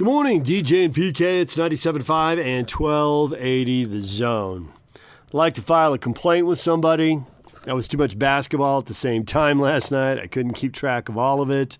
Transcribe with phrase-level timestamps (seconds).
[0.00, 1.42] Good morning, DJ and PK.
[1.42, 4.72] It's 97.5 and 1280 The Zone.
[4.94, 7.22] I'd like to file a complaint with somebody.
[7.64, 10.18] That was too much basketball at the same time last night.
[10.18, 11.76] I couldn't keep track of all of it.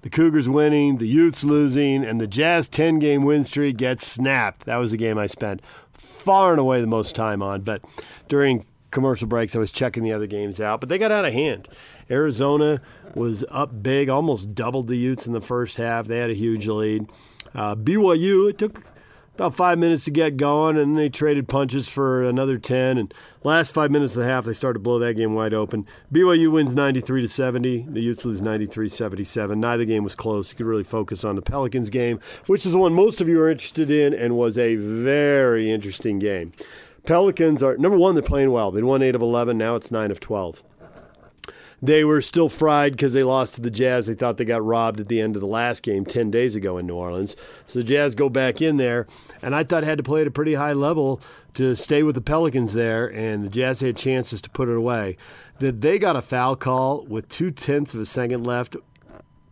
[0.00, 4.64] The Cougars winning, the Utes losing, and the Jazz 10 game win streak gets snapped.
[4.64, 5.60] That was the game I spent
[5.92, 7.60] far and away the most time on.
[7.60, 7.82] But
[8.28, 10.80] during commercial breaks, I was checking the other games out.
[10.80, 11.68] But they got out of hand.
[12.10, 12.80] Arizona
[13.14, 16.06] was up big, almost doubled the Utes in the first half.
[16.06, 17.06] They had a huge lead.
[17.54, 18.82] Uh, BYU, it took
[19.40, 22.98] about five minutes to get going, and they traded punches for another 10.
[22.98, 25.86] And last five minutes of the half, they started to blow that game wide open.
[26.12, 27.86] BYU wins 93 to 70.
[27.88, 29.58] The Utes lose 93 77.
[29.58, 30.50] Neither game was close.
[30.50, 33.40] You could really focus on the Pelicans game, which is the one most of you
[33.40, 36.52] are interested in and was a very interesting game.
[37.04, 38.70] Pelicans are, number one, they're playing well.
[38.70, 39.56] They won 8 of 11.
[39.56, 40.62] Now it's 9 of 12
[41.82, 44.06] they were still fried because they lost to the Jazz.
[44.06, 46.78] They thought they got robbed at the end of the last game 10 days ago
[46.78, 47.36] in New Orleans.
[47.66, 49.06] So the Jazz go back in there,
[49.42, 51.20] and I thought had to play at a pretty high level
[51.54, 55.16] to stay with the Pelicans there, and the Jazz had chances to put it away.
[55.58, 58.76] That they got a foul call with two tenths of a second left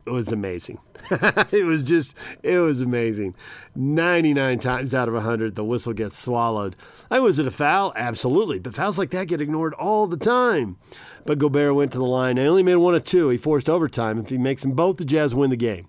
[0.09, 0.79] it was amazing.
[1.11, 3.35] it was just, it was amazing.
[3.75, 6.75] 99 times out of 100, the whistle gets swallowed.
[7.11, 7.93] I was it a foul?
[7.95, 8.59] Absolutely.
[8.59, 10.79] But fouls like that get ignored all the time.
[11.29, 12.37] But Gobert went to the line.
[12.37, 13.29] They only made one of two.
[13.29, 14.19] He forced overtime.
[14.19, 15.87] If he makes them both, the Jazz win the game.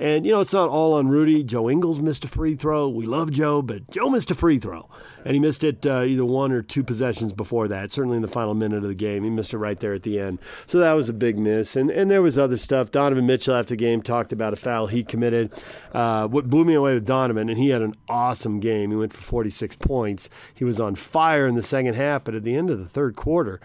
[0.00, 1.44] And, you know, it's not all on Rudy.
[1.44, 2.88] Joe Ingles missed a free throw.
[2.88, 4.90] We love Joe, but Joe missed a free throw.
[5.24, 8.26] And he missed it uh, either one or two possessions before that, certainly in the
[8.26, 9.22] final minute of the game.
[9.22, 10.40] He missed it right there at the end.
[10.66, 11.76] So that was a big miss.
[11.76, 12.90] And, and there was other stuff.
[12.90, 15.52] Donovan Mitchell after the game talked about a foul he committed.
[15.92, 18.90] Uh, what blew me away with Donovan, and he had an awesome game.
[18.90, 20.28] He went for 46 points.
[20.52, 23.14] He was on fire in the second half, but at the end of the third
[23.14, 23.60] quarter,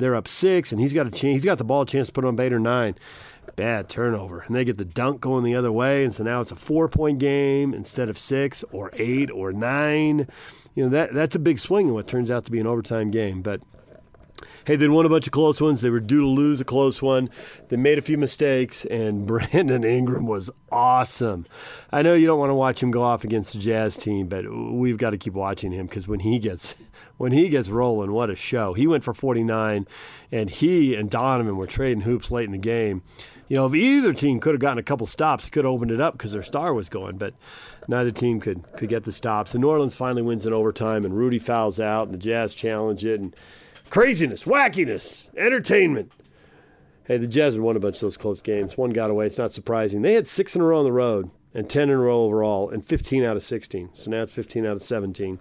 [0.00, 1.34] they're up six, and he's got a chance.
[1.34, 2.96] He's got the ball chance to put on Bader nine
[3.56, 4.40] bad turnover.
[4.40, 6.04] And they get the dunk going the other way.
[6.04, 10.28] And so now it's a four point game instead of six or eight or nine.
[10.74, 13.10] You know, that that's a big swing in what turns out to be an overtime
[13.10, 13.42] game.
[13.42, 13.60] But
[14.66, 15.80] hey, they won a bunch of close ones.
[15.80, 17.30] They were due to lose a close one.
[17.68, 21.46] They made a few mistakes, and Brandon Ingram was awesome.
[21.92, 24.44] I know you don't want to watch him go off against the Jazz team, but
[24.50, 26.76] we've got to keep watching him because when he gets
[27.16, 28.74] when he gets rolling, what a show!
[28.74, 29.86] He went for 49,
[30.32, 33.02] and he and Donovan were trading hoops late in the game
[33.50, 35.90] you know, if either team could have gotten a couple stops, it could have opened
[35.90, 37.34] it up because their star was going, but
[37.88, 39.54] neither team could could get the stops.
[39.54, 43.04] And New Orleans finally wins in overtime, and Rudy fouls out, and the Jazz challenge
[43.04, 43.34] it, and
[43.90, 46.12] craziness, wackiness, entertainment.
[47.04, 48.78] Hey, the Jazz won a bunch of those close games.
[48.78, 49.26] One got away.
[49.26, 50.02] It's not surprising.
[50.02, 52.70] They had six in a row on the road and 10 in a row overall
[52.70, 53.90] and 15 out of 16.
[53.92, 55.40] So now it's 15 out of 17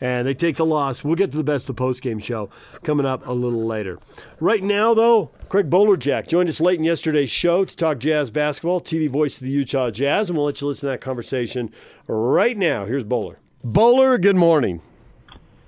[0.00, 1.04] and they take the loss.
[1.04, 2.50] We'll get to the best of the post-game show
[2.82, 3.98] coming up a little later.
[4.40, 8.80] Right now, though, Craig Bolerjack joined us late in yesterday's show to talk Jazz basketball,
[8.80, 11.70] TV voice of the Utah Jazz, and we'll let you listen to that conversation
[12.08, 12.84] right now.
[12.84, 13.38] Here's Bowler.
[13.62, 14.82] Bowler, good morning.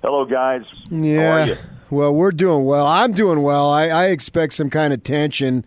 [0.01, 0.63] Hello, guys.
[0.91, 1.55] Yeah.
[1.89, 2.85] Well, we're doing well.
[2.85, 3.69] I'm doing well.
[3.69, 5.65] I, I expect some kind of tension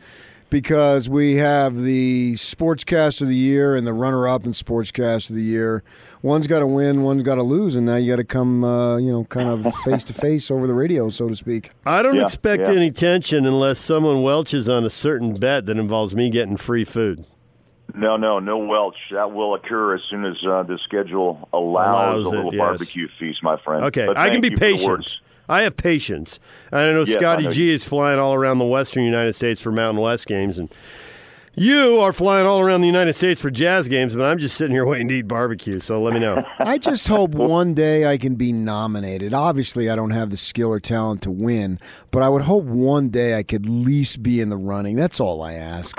[0.51, 5.43] because we have the Sportscast of the Year and the runner-up in Sportscast of the
[5.43, 5.83] Year.
[6.23, 8.99] One's got to win, one's got to lose, and now you got to come, uh,
[8.99, 11.71] you know, kind of face to face over the radio, so to speak.
[11.87, 12.75] I don't yeah, expect yeah.
[12.75, 17.25] any tension unless someone welches on a certain bet that involves me getting free food.
[17.95, 18.97] No, no, no welch.
[19.11, 22.61] That will occur as soon as uh, the schedule allows, allows a little it, yes.
[22.61, 23.85] barbecue feast, my friend.
[23.87, 25.19] Okay, I can be patient.
[25.53, 26.39] I have patience.
[26.73, 29.61] I know yes, Scotty I know G is flying all around the western United States
[29.61, 30.73] for Mountain West games, and
[31.55, 34.75] you are flying all around the United States for jazz games, but I'm just sitting
[34.75, 35.79] here waiting to eat barbecue.
[35.79, 36.43] So let me know.
[36.59, 39.35] I just hope one day I can be nominated.
[39.35, 41.79] Obviously, I don't have the skill or talent to win,
[42.11, 44.97] but I would hope one day I could at least be in the running.
[44.97, 45.95] That's all I ask.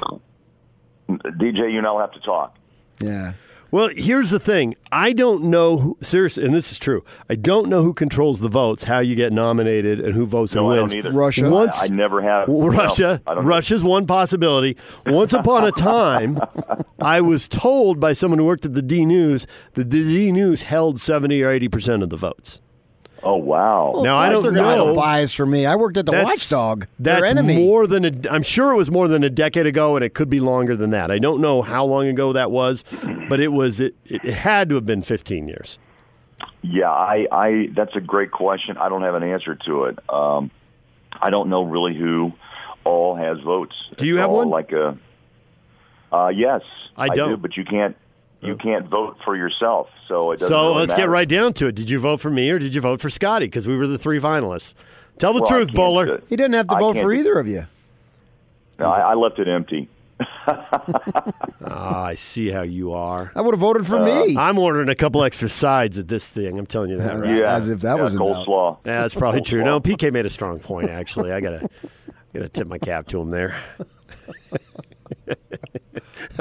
[1.07, 2.57] DJ, you now have to talk.
[2.99, 3.33] Yeah.
[3.73, 4.75] Well, here's the thing.
[4.91, 7.03] I don't know who, seriously, and this is true.
[7.27, 10.69] I don't know who controls the votes, how you get nominated, and who votes no,
[10.69, 10.91] and wins.
[10.91, 11.17] I don't either.
[11.17, 11.49] Russia.
[11.49, 12.47] Once, I, I never have.
[12.47, 13.19] Russia.
[13.25, 14.77] No, Russia's one possibility.
[15.07, 16.39] Once upon a time,
[17.01, 20.61] I was told by someone who worked at the D News that the D News
[20.61, 22.61] held 70 or 80 percent of the votes.
[23.25, 23.91] Oh wow!
[23.93, 24.87] Well, now I don't know.
[24.87, 25.65] No bias for me.
[25.65, 26.87] I worked at the that's, Watchdog.
[26.99, 27.55] That's enemy.
[27.55, 28.29] more than a.
[28.29, 30.89] I'm sure it was more than a decade ago, and it could be longer than
[30.89, 31.09] that.
[31.09, 32.83] I don't know how long ago that was,
[33.29, 33.79] but it was.
[33.79, 35.79] It, it had to have been 15 years.
[36.61, 37.69] Yeah, I, I.
[37.73, 38.77] That's a great question.
[38.77, 39.99] I don't have an answer to it.
[40.09, 40.51] Um,
[41.21, 42.33] I don't know really who
[42.83, 43.75] all has votes.
[43.95, 44.49] Do you it's have one?
[44.49, 44.97] Like a.
[46.11, 46.61] Uh, yes,
[46.97, 47.29] I don't.
[47.29, 47.95] I do, but you can't
[48.43, 49.89] you can't vote for yourself.
[50.07, 50.53] So it doesn't.
[50.53, 50.61] Matter.
[50.61, 51.01] So really let's matter.
[51.03, 51.75] get right down to it.
[51.75, 53.45] Did you vote for me or did you vote for Scotty?
[53.45, 54.73] Because we were the three finalists.
[55.19, 56.21] Tell the well, truth, Bowler.
[56.27, 57.67] He didn't have to vote for either of you.
[58.79, 59.89] No, I, I left it empty.
[61.65, 63.31] Ah, I see how you are.
[63.35, 64.37] I would have voted for Uh, me.
[64.37, 66.59] I'm ordering a couple extra sides at this thing.
[66.59, 67.37] I'm telling you that right.
[67.37, 68.45] yeah, as if that yeah, was enough.
[68.45, 68.77] coleslaw.
[68.85, 69.45] Yeah, that's probably Coleslaw.
[69.47, 69.63] true.
[69.63, 70.89] No, PK made a strong point.
[70.89, 71.67] Actually, I gotta
[72.33, 73.55] gotta tip my cap to him there.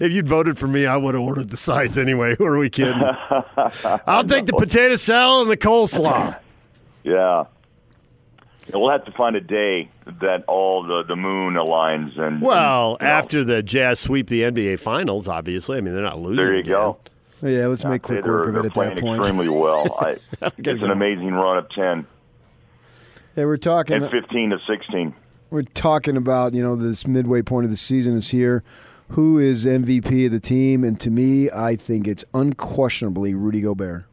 [0.00, 2.34] if you'd voted for me, I would have ordered the sides anyway.
[2.36, 2.94] Who are we kidding?
[4.06, 6.38] I'll take the potato salad and the coleslaw.
[7.04, 7.44] Yeah.
[8.72, 9.88] We'll have to find a day
[10.20, 14.26] that all the, the moon aligns and Well, and, you know, after the Jazz sweep
[14.26, 16.36] the NBA Finals, obviously, I mean they're not losing.
[16.38, 16.72] there you again.
[16.72, 16.98] go.
[17.42, 19.20] yeah, let's I'd make say quick work of it at that point.
[19.20, 19.96] extremely well.
[20.00, 22.08] I, Gotta it's an amazing run of ten
[23.36, 24.02] Yeah, we're talking.
[24.02, 25.14] and fifteen to sixteen.
[25.48, 28.64] We're talking about you know this midway point of the season is here.
[29.10, 30.82] Who is MVP of the team?
[30.82, 34.06] And to me, I think it's unquestionably Rudy Gobert.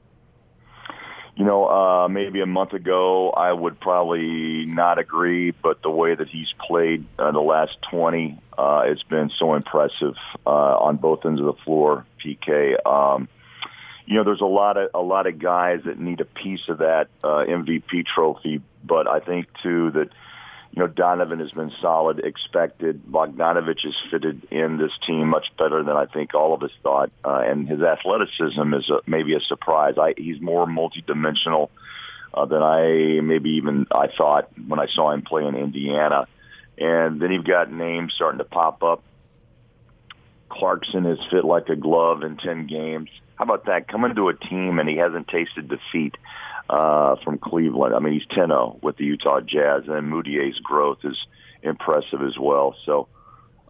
[1.35, 6.13] You know, uh, maybe a month ago I would probably not agree, but the way
[6.13, 10.13] that he's played uh, the last 20, uh, it's been so impressive
[10.45, 12.05] uh, on both ends of the floor.
[12.23, 13.27] PK, um,
[14.05, 16.77] you know, there's a lot of a lot of guys that need a piece of
[16.77, 20.09] that uh, MVP trophy, but I think too that
[20.75, 23.05] you know, Donovan has been solid, expected.
[23.05, 27.11] Bogdanovic has fitted in this team much better than I think all of us thought,
[27.23, 29.95] uh, and his athleticism is a, maybe a surprise.
[29.99, 31.69] I, he's more multidimensional
[32.33, 36.25] uh, than I maybe even I thought when I saw him play in Indiana.
[36.79, 39.03] And then you've got names starting to pop up.
[40.49, 43.11] Clarkson has fit like a glove in 10 games.
[43.35, 43.87] How about that?
[43.87, 46.15] Coming to a team and he hasn't tasted defeat
[46.69, 47.95] uh, from Cleveland.
[47.95, 51.17] I mean, he's 10-0 with the Utah Jazz, and Mudiay's growth is
[51.61, 52.75] impressive as well.
[52.85, 53.07] So,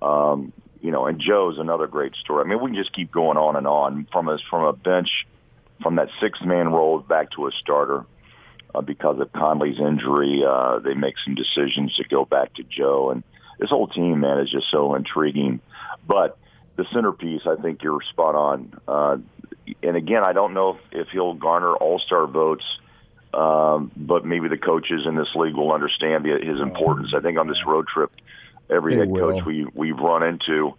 [0.02, 2.44] um, you know, and Joe's another great story.
[2.44, 5.10] I mean, we can just keep going on and on from us from a bench,
[5.82, 8.06] from that six-man role back to a starter.
[8.76, 13.12] Uh, because of Conley's injury, uh, they make some decisions to go back to Joe,
[13.12, 13.24] and
[13.60, 15.60] this whole team, man, is just so intriguing.
[16.08, 16.40] But
[16.76, 18.80] the centerpiece, I think you're spot on.
[18.88, 19.18] Uh,
[19.82, 22.66] and again, I don't know if, if he'll garner all-star votes,
[23.34, 27.14] um, but maybe the coaches in this league will understand the, his importance.
[27.16, 28.12] I think on this road trip,
[28.70, 29.34] every They head will.
[29.34, 30.76] coach we we've run into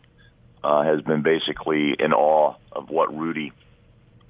[0.62, 3.52] uh, has been basically in awe of what Rudy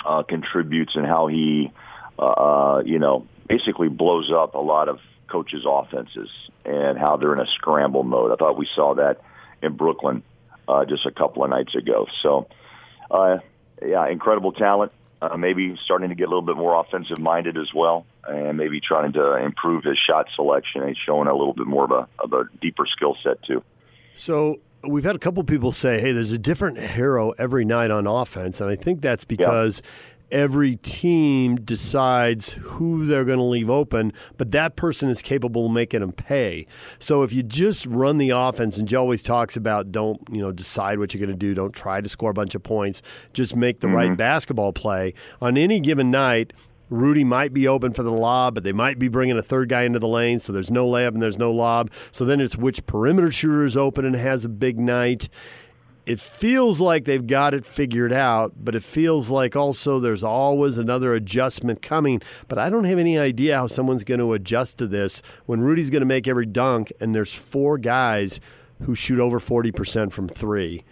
[0.04, 1.72] uh, contributes and how he,
[2.18, 4.98] uh, you know, basically blows up a lot of
[5.28, 6.30] coaches' offenses
[6.64, 8.32] and how they're in a scramble mode.
[8.32, 9.20] I thought we saw that
[9.62, 10.22] in Brooklyn
[10.66, 12.06] uh, just a couple of nights ago.
[12.22, 12.48] So,
[13.10, 13.38] uh,
[13.84, 14.92] yeah, incredible talent.
[15.22, 18.80] Uh, maybe starting to get a little bit more offensive minded as well, and maybe
[18.80, 20.86] trying to improve his shot selection.
[20.86, 23.62] He's showing a little bit more of a, of a deeper skill set too.
[24.16, 28.06] So we've had a couple people say, "Hey, there's a different hero every night on
[28.06, 29.82] offense," and I think that's because
[30.34, 35.72] every team decides who they're going to leave open, but that person is capable of
[35.72, 36.66] making them pay.
[36.98, 40.52] So if you just run the offense, and Joe always talks about don't you know
[40.52, 43.00] decide what you're going to do, don't try to score a bunch of points,
[43.32, 44.16] just make the right mm-hmm.
[44.16, 46.52] basketball play on any given night.
[46.90, 49.82] Rudy might be open for the lob, but they might be bringing a third guy
[49.82, 51.90] into the lane, so there's no layup and there's no lob.
[52.12, 55.28] So then it's which perimeter shooter is open and has a big night.
[56.06, 60.76] It feels like they've got it figured out, but it feels like also there's always
[60.76, 62.20] another adjustment coming.
[62.46, 65.88] But I don't have any idea how someone's going to adjust to this when Rudy's
[65.88, 68.38] going to make every dunk and there's four guys
[68.82, 70.84] who shoot over 40% from three.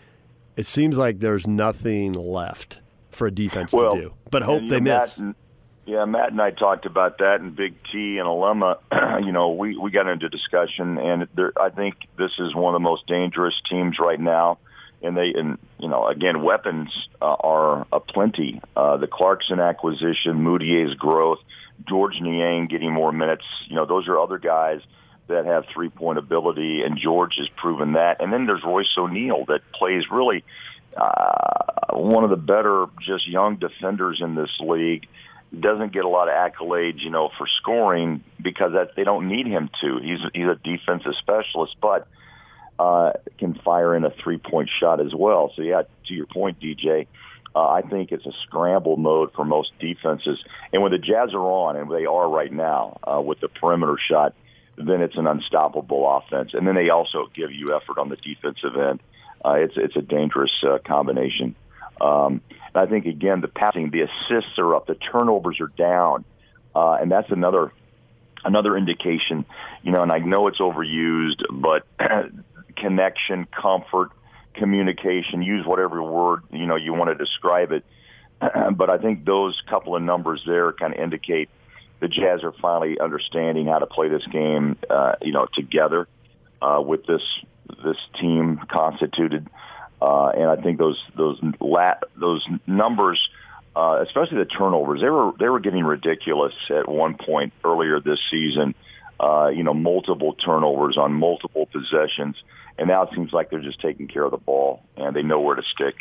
[0.57, 2.81] It seems like there's nothing left
[3.11, 4.15] for a defense well, to do.
[4.31, 5.19] But hope they know, miss.
[5.19, 5.35] Matt and,
[5.85, 8.79] yeah, Matt and I talked about that, and Big T and Alema.
[9.25, 12.81] you know, we we got into discussion, and there, I think this is one of
[12.81, 14.59] the most dangerous teams right now.
[15.03, 16.91] And they, and you know, again, weapons
[17.21, 18.61] uh, are aplenty.
[18.77, 21.41] Uh, the Clarkson acquisition, Mudiay's growth,
[21.89, 23.45] George Niang getting more minutes.
[23.67, 24.81] You know, those are other guys
[25.29, 28.21] that have three point ability, and George has proven that.
[28.21, 30.45] And then there's Royce O'Neal that plays really
[30.97, 35.07] uh, one of the better just young defenders in this league.
[35.59, 39.47] Doesn't get a lot of accolades, you know, for scoring because that they don't need
[39.47, 39.99] him to.
[39.99, 42.09] He's he's a defensive specialist, but
[42.79, 45.53] uh, can fire in a three point shot as well.
[45.55, 47.07] So yeah, to your point, DJ,
[47.55, 50.43] uh, I think it's a scramble mode for most defenses.
[50.73, 53.99] And when the Jazz are on, and they are right now uh, with the perimeter
[53.99, 54.35] shot,
[54.77, 56.55] then it's an unstoppable offense.
[56.55, 59.01] And then they also give you effort on the defensive end.
[59.45, 61.55] Uh, it's it's a dangerous uh, combination.
[62.01, 62.41] Um,
[62.75, 66.25] I think again, the passing, the assists are up, the turnovers are down,
[66.75, 67.73] uh, and that's another
[68.45, 69.45] another indication.
[69.83, 71.87] You know, and I know it's overused, but
[72.83, 74.11] connection, comfort,
[74.55, 77.85] communication, use whatever word you know you want to describe it.
[78.77, 81.49] but I think those couple of numbers there kind of indicate
[82.01, 86.09] the Jazz are finally understanding how to play this game, uh, you know, together
[86.61, 87.23] uh, with this
[87.85, 89.49] this team constituted,
[90.01, 93.21] uh, and I think those those la- those numbers,
[93.77, 98.19] uh, especially the turnovers, they were they were getting ridiculous at one point earlier this
[98.31, 98.75] season.
[98.75, 98.92] Uh,
[99.23, 102.35] Uh, you know, multiple turnovers on multiple possessions,
[102.77, 105.41] and now it seems like they're just taking care of the ball and they know
[105.41, 105.95] where to stick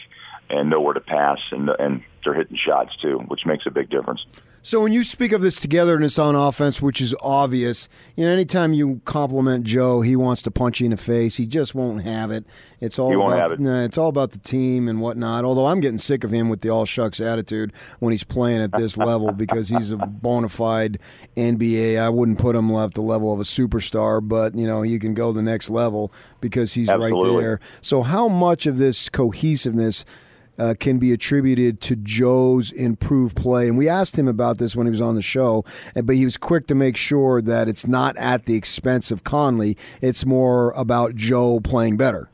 [0.49, 3.89] and know where to pass, and and they're hitting shots too, which makes a big
[3.89, 4.25] difference.
[4.63, 8.73] So when you speak of this togetherness on offense, which is obvious, you know, anytime
[8.73, 11.37] you compliment Joe, he wants to punch you in the face.
[11.37, 12.45] He just won't have it.
[12.79, 13.59] It's all He won't about have it.
[13.59, 15.45] Nah, it's all about the team and whatnot.
[15.45, 18.71] Although I'm getting sick of him with the all shucks attitude when he's playing at
[18.71, 20.99] this level because he's a bona fide
[21.35, 21.99] NBA.
[21.99, 25.15] I wouldn't put him at the level of a superstar, but you know, you can
[25.15, 27.59] go the next level because he's right there.
[27.81, 30.05] So how much of this cohesiveness
[30.61, 33.67] uh, can be attributed to Joe's improved play.
[33.67, 35.65] And we asked him about this when he was on the show,
[35.95, 39.75] but he was quick to make sure that it's not at the expense of Conley.
[40.01, 42.29] It's more about Joe playing better.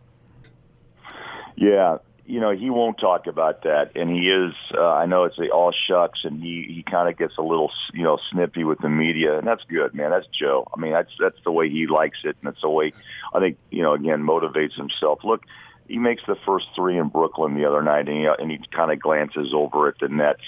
[1.55, 4.53] Yeah, you know he won't talk about that, and he is.
[4.71, 7.71] Uh, I know it's the all shucks, and he he kind of gets a little
[7.93, 10.11] you know snippy with the media, and that's good, man.
[10.11, 10.67] That's Joe.
[10.75, 12.91] I mean, that's that's the way he likes it, and that's the way
[13.33, 15.21] I think you know again motivates himself.
[15.23, 15.45] Look,
[15.87, 18.91] he makes the first three in Brooklyn the other night, and he and he kind
[18.91, 20.41] of glances over at the Nets,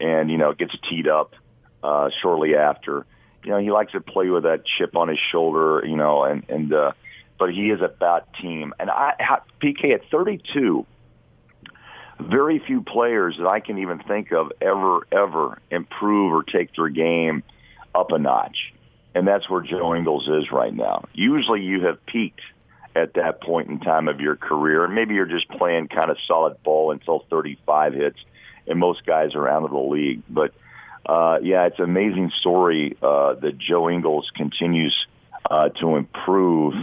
[0.00, 1.34] and you know gets teed up
[1.82, 3.06] uh, shortly after.
[3.44, 6.44] You know he likes to play with that chip on his shoulder, you know, and
[6.48, 6.72] and.
[6.72, 6.92] uh
[7.38, 8.74] but he is a bad team.
[8.78, 10.84] And I, PK at 32,
[12.20, 16.88] very few players that I can even think of ever, ever improve or take their
[16.88, 17.44] game
[17.94, 18.74] up a notch.
[19.14, 21.04] And that's where Joe Ingles is right now.
[21.14, 22.40] Usually you have peaked
[22.94, 26.16] at that point in time of your career, and maybe you're just playing kind of
[26.26, 28.18] solid ball until 35 hits,
[28.66, 30.22] and most guys are out of the league.
[30.28, 30.52] But
[31.06, 34.94] uh, yeah, it's an amazing story uh, that Joe Ingles continues
[35.50, 36.74] uh, to improve,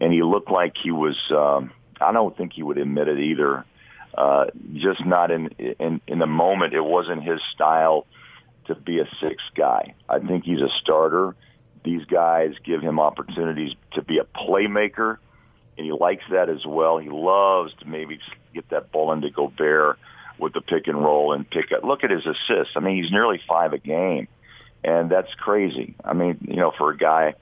[0.00, 1.16] and he looked like he was.
[1.30, 3.64] Um, I don't think he would admit it either.
[4.16, 5.48] Uh, just not in,
[5.78, 6.74] in in the moment.
[6.74, 8.06] It wasn't his style
[8.66, 9.94] to be a six guy.
[10.08, 11.34] I think he's a starter.
[11.84, 15.18] These guys give him opportunities to be a playmaker,
[15.78, 16.98] and he likes that as well.
[16.98, 18.18] He loves to maybe
[18.52, 19.98] get that ball into Gobert
[20.38, 21.84] with the pick and roll and pick up.
[21.84, 22.74] Look at his assists.
[22.76, 24.26] I mean, he's nearly five a game,
[24.82, 25.94] and that's crazy.
[26.04, 27.34] I mean, you know, for a guy,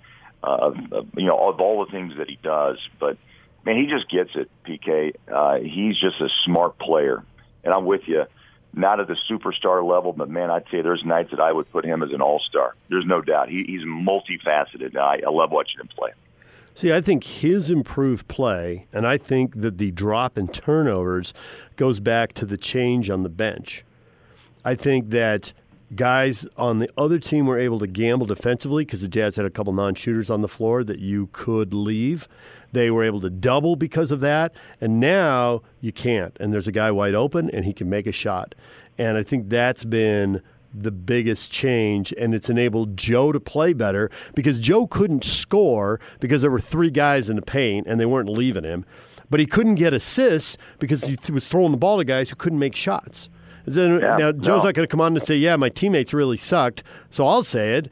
[0.42, 0.72] uh,
[1.16, 3.16] you know, of all the things that he does, but
[3.64, 4.50] man, he just gets it.
[4.66, 7.24] PK, uh, he's just a smart player,
[7.64, 8.24] and I'm with you.
[8.74, 11.86] Not at the superstar level, but man, I'd say there's nights that I would put
[11.86, 12.74] him as an all-star.
[12.90, 13.48] There's no doubt.
[13.48, 14.98] He, he's multifaceted.
[14.98, 16.10] I, I love watching him play.
[16.76, 21.32] See, I think his improved play, and I think that the drop in turnovers
[21.76, 23.82] goes back to the change on the bench.
[24.62, 25.54] I think that
[25.94, 29.50] guys on the other team were able to gamble defensively because the Jazz had a
[29.50, 32.28] couple non shooters on the floor that you could leave.
[32.72, 36.36] They were able to double because of that, and now you can't.
[36.38, 38.54] And there's a guy wide open, and he can make a shot.
[38.98, 40.42] And I think that's been
[40.74, 46.42] the biggest change, and it's enabled Joe to play better because Joe couldn't score because
[46.42, 48.84] there were three guys in the paint and they weren't leaving him.
[49.30, 52.36] But he couldn't get assists because he th- was throwing the ball to guys who
[52.36, 53.28] couldn't make shots.
[53.64, 54.56] And then- Yeah, now, Joe's no.
[54.64, 56.82] not going to come on and say, Yeah, my teammates really sucked.
[57.10, 57.90] So I'll say it.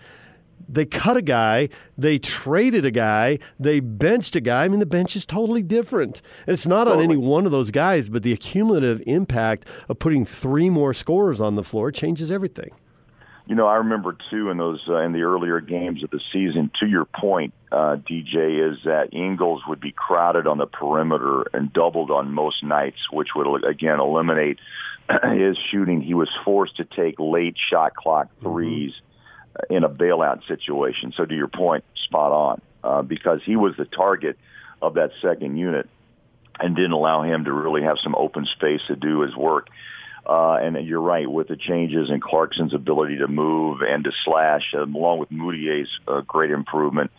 [0.68, 4.64] They cut a guy, they traded a guy, they benched a guy.
[4.64, 6.22] I mean, the bench is totally different.
[6.46, 10.24] And it's not on any one of those guys, but the accumulative impact of putting
[10.24, 12.70] three more scorers on the floor changes everything.
[13.46, 16.70] You know, I remember too in those uh, in the earlier games of the season.
[16.80, 21.70] To your point, uh, DJ, is that Ingles would be crowded on the perimeter and
[21.70, 24.60] doubled on most nights, which would again eliminate
[25.34, 26.00] his shooting.
[26.00, 28.94] He was forced to take late shot clock 3s
[29.70, 31.12] in a bailout situation.
[31.16, 34.38] So, to your point, spot on uh, because he was the target
[34.82, 35.88] of that second unit
[36.58, 39.68] and didn't allow him to really have some open space to do his work.
[40.26, 44.72] Uh, and you're right with the changes in Clarkson's ability to move and to slash,
[44.74, 47.10] um, along with Mudiay's uh, great improvement.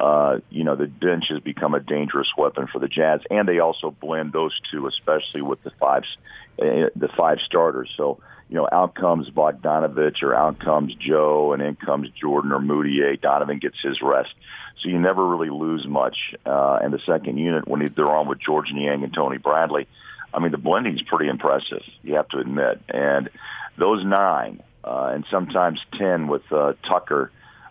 [0.00, 3.58] Uh, you know, the bench has become a dangerous weapon for the Jazz, and they
[3.58, 6.04] also blend those two, especially with the five,
[6.58, 7.90] uh, the five starters.
[7.98, 12.60] So, you know, out comes Bogdanovic or out comes Joe, and in comes Jordan or
[12.60, 13.20] Mudiay.
[13.20, 14.32] Donovan gets his rest,
[14.80, 16.16] so you never really lose much.
[16.46, 19.86] Uh, and the second unit, when they're on with George Niang and Tony Bradley,
[20.32, 21.82] I mean, the blending's pretty impressive.
[22.02, 23.28] You have to admit, and
[23.76, 27.30] those nine uh, and sometimes ten with uh, Tucker,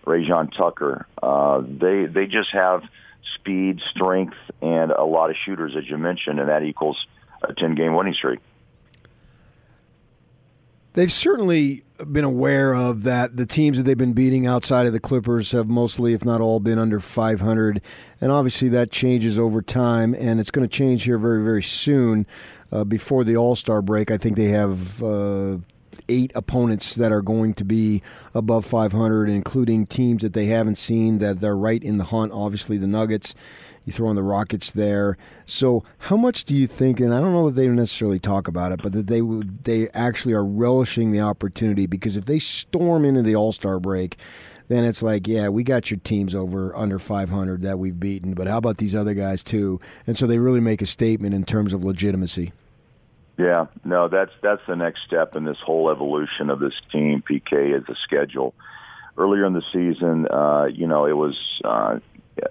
[0.09, 2.81] Rayjon Tucker, uh, they they just have
[3.35, 6.97] speed, strength, and a lot of shooters, as you mentioned, and that equals
[7.43, 8.39] a ten game winning streak.
[10.93, 14.99] They've certainly been aware of that the teams that they've been beating outside of the
[14.99, 17.81] Clippers have mostly, if not all, been under 500.
[18.19, 22.25] And obviously that changes over time, and it's going to change here very, very soon.
[22.71, 25.03] Uh, before the All Star break, I think they have.
[25.03, 25.57] Uh,
[26.08, 28.01] eight opponents that are going to be
[28.34, 32.32] above 500, including teams that they haven't seen that they're right in the hunt.
[32.32, 33.36] Obviously, the Nuggets
[33.86, 35.18] you throw in the Rockets there.
[35.46, 37.00] So, how much do you think?
[37.00, 40.34] And I don't know that they necessarily talk about it, but that they they actually
[40.34, 44.18] are relishing the opportunity because if they storm into the All Star break,
[44.68, 48.48] then it's like, yeah, we got your teams over under 500 that we've beaten, but
[48.48, 49.82] how about these other guys too?
[50.06, 52.53] And so they really make a statement in terms of legitimacy.
[53.39, 57.24] Yeah, no, that's that's the next step in this whole evolution of this team.
[57.24, 58.53] PK is the schedule.
[59.17, 62.00] Earlier in the season, uh, you know, it was uh,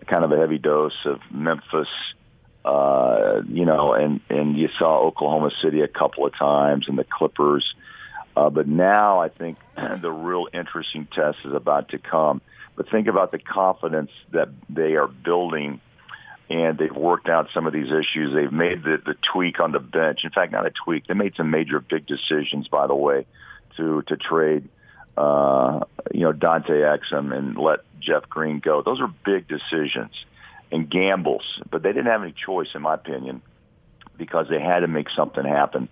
[0.06, 1.88] kind of a heavy dose of Memphis,
[2.64, 7.04] uh, you know, and and you saw Oklahoma City a couple of times and the
[7.04, 7.74] Clippers.
[8.34, 9.58] Uh, but now I think
[10.00, 12.40] the real interesting test is about to come.
[12.76, 15.82] But think about the confidence that they are building,
[16.50, 18.34] and they've worked out some of these issues.
[18.34, 20.20] They've made the, the tweak on the bench.
[20.24, 21.06] In fact, not a tweak.
[21.06, 23.26] They made some major big decisions, by the way,
[23.76, 24.68] to to trade
[25.18, 25.80] uh,
[26.12, 28.82] you know, Dante Exum and let Jeff Green go.
[28.82, 30.12] Those are big decisions
[30.70, 33.42] and gambles, but they didn't have any choice, in my opinion,
[34.16, 35.88] because they had to make something happen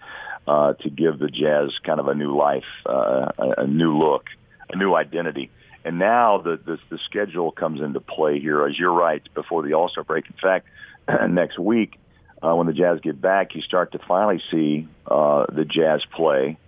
[0.47, 4.27] uh, to give the Jazz kind of a new life, uh, a, a new look,
[4.71, 5.51] a new identity.
[5.87, 9.75] And now the, the the schedule comes into play here, as you're right, before the
[9.75, 10.27] All Star break.
[10.27, 10.67] In fact,
[11.29, 11.99] next week
[12.43, 16.59] uh, when the Jazz get back, you start to finally see uh, the Jazz play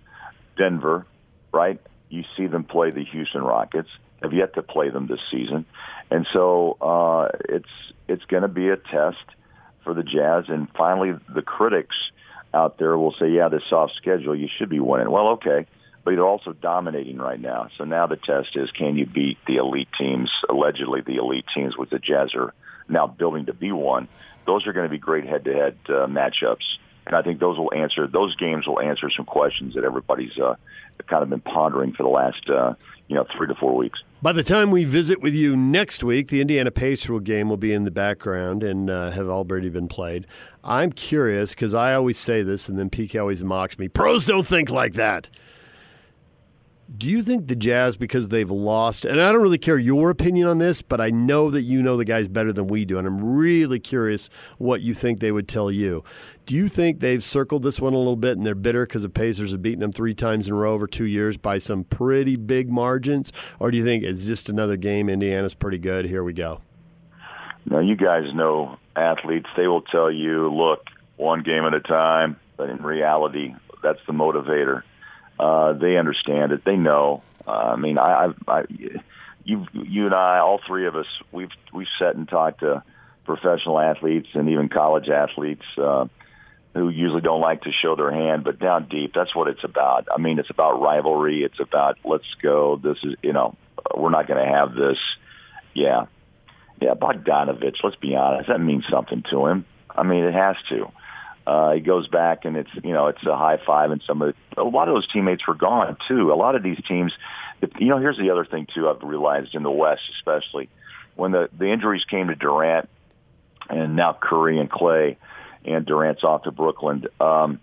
[0.57, 1.05] Denver,
[1.51, 1.79] right?
[2.09, 3.89] you see them play the Houston Rockets.
[4.21, 5.65] Have yet to play them this season,
[6.11, 7.69] and so uh, it's
[8.09, 9.23] it's going to be a test
[9.85, 10.45] for the Jazz.
[10.49, 11.95] And finally, the critics
[12.53, 15.67] out there will say, "Yeah, this soft schedule, you should be winning." Well, okay,
[16.09, 17.69] but they're also dominating right now.
[17.77, 20.31] So now the test is, can you beat the elite teams?
[20.49, 22.51] Allegedly, the elite teams, with the Jazz are
[22.87, 24.07] now building to be one.
[24.47, 26.63] Those are going to be great head-to-head uh, matchups
[27.09, 30.55] and I think those will answer those games will answer some questions that everybody's uh,
[31.07, 32.73] kind of been pondering for the last uh,
[33.07, 34.03] you know three to four weeks.
[34.21, 37.73] By the time we visit with you next week, the Indiana Pacers game will be
[37.73, 40.27] in the background and uh, have already been played.
[40.63, 43.87] I'm curious because I always say this, and then PK always mocks me.
[43.87, 45.29] Pros don't think like that.
[46.97, 50.47] Do you think the Jazz, because they've lost, and I don't really care your opinion
[50.47, 53.07] on this, but I know that you know the guys better than we do, and
[53.07, 56.03] I'm really curious what you think they would tell you.
[56.47, 59.09] Do you think they've circled this one a little bit and they're bitter because the
[59.09, 62.35] Pacers have beaten them three times in a row over two years by some pretty
[62.35, 63.31] big margins?
[63.59, 65.09] Or do you think it's just another game?
[65.09, 66.05] Indiana's pretty good.
[66.05, 66.61] Here we go.
[67.65, 69.47] Now, you guys know athletes.
[69.55, 72.39] They will tell you, look, one game at a time.
[72.57, 74.81] But in reality, that's the motivator.
[75.39, 76.65] Uh, they understand it.
[76.65, 77.23] They know.
[77.47, 78.63] Uh, I mean, I, I, I,
[79.43, 82.83] you, you and I, all three of us, we've we've sat and talked to
[83.25, 85.65] professional athletes and even college athletes.
[85.77, 86.07] Uh,
[86.75, 90.07] who usually don't like to show their hand, but down deep, that's what it's about.
[90.13, 91.43] I mean, it's about rivalry.
[91.43, 92.79] It's about let's go.
[92.81, 93.55] This is, you know,
[93.95, 94.97] we're not going to have this.
[95.73, 96.05] Yeah.
[96.81, 99.65] Yeah, Bogdanovic, let's be honest, that means something to him.
[99.89, 100.91] I mean, it has to.
[101.49, 104.35] Uh, he goes back and it's, you know, it's a high five and some of
[104.55, 106.31] the, a lot of those teammates were gone too.
[106.31, 107.11] A lot of these teams,
[107.79, 110.69] you know, here's the other thing too I've realized in the West especially.
[111.15, 112.87] When the, the injuries came to Durant
[113.67, 115.17] and now Curry and Clay,
[115.65, 117.05] and Durant's off to Brooklyn.
[117.19, 117.59] Um,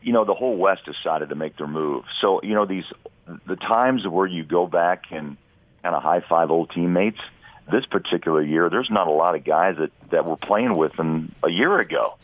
[0.00, 2.04] you know, the whole West decided to make their move.
[2.20, 2.84] So, you know, these
[3.46, 5.36] the times where you go back and
[5.82, 7.18] kind of high five old teammates.
[7.70, 11.34] This particular year, there's not a lot of guys that that were playing with them
[11.44, 12.14] a year ago,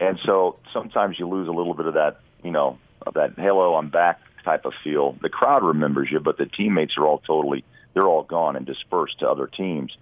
[0.00, 3.74] and so sometimes you lose a little bit of that, you know, of that "hello,
[3.74, 5.16] I'm back" type of feel.
[5.20, 9.20] The crowd remembers you, but the teammates are all totally they're all gone and dispersed
[9.20, 9.96] to other teams,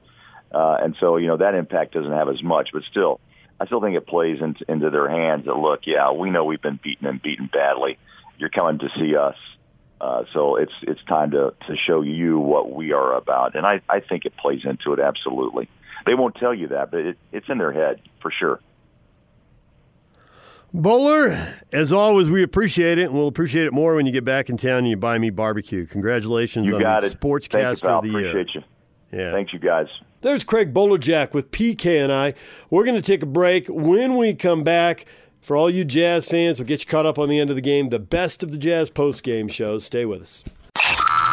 [0.52, 2.70] uh, and so you know that impact doesn't have as much.
[2.72, 3.20] But still,
[3.60, 6.60] I still think it plays into, into their hands that look, yeah, we know we've
[6.60, 7.98] been beaten and beaten badly.
[8.38, 9.36] You're coming to see us.
[9.98, 13.80] Uh, so it's it's time to to show you what we are about, and I
[13.88, 15.70] I think it plays into it absolutely.
[16.04, 18.60] They won't tell you that, but it, it's in their head for sure.
[20.74, 24.50] Bowler, as always, we appreciate it, and we'll appreciate it more when you get back
[24.50, 25.86] in town and you buy me barbecue.
[25.86, 27.20] Congratulations you on got the it.
[27.20, 28.28] Sportscaster you, of the Year.
[28.28, 28.62] Appreciate you.
[29.18, 29.32] Yeah.
[29.32, 29.88] Thanks, you guys.
[30.20, 32.34] There's Craig Bolerjack with PK and I.
[32.68, 33.68] We're going to take a break.
[33.68, 35.06] When we come back,
[35.40, 37.62] for all you Jazz fans, we'll get you caught up on the end of the
[37.62, 37.90] game.
[37.90, 39.84] The best of the Jazz post game shows.
[39.84, 40.44] Stay with us.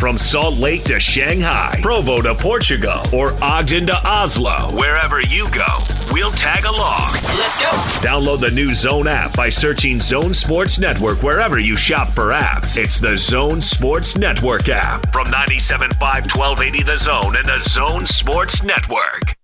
[0.00, 5.66] From Salt Lake to Shanghai, Provo to Portugal, or Ogden to Oslo, wherever you go,
[6.10, 7.12] we'll tag along.
[7.38, 7.68] Let's go.
[8.00, 12.82] Download the new Zone app by searching Zone Sports Network wherever you shop for apps.
[12.82, 18.62] It's the Zone Sports Network app from 97.5 1280 The Zone and the Zone Sports
[18.62, 19.36] Network.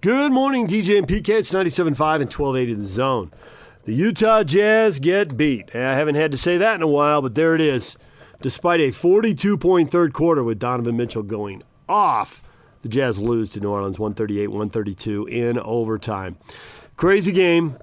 [0.00, 1.28] Good morning, DJ and PK.
[1.30, 3.32] It's 97.5 and 1280 The Zone.
[3.84, 5.74] The Utah Jazz get beat.
[5.74, 7.96] I haven't had to say that in a while, but there it is.
[8.42, 12.42] Despite a 42 point third quarter with Donovan Mitchell going off,
[12.82, 16.36] the Jazz lose to New Orleans 138 132 in overtime.
[16.96, 17.78] Crazy game.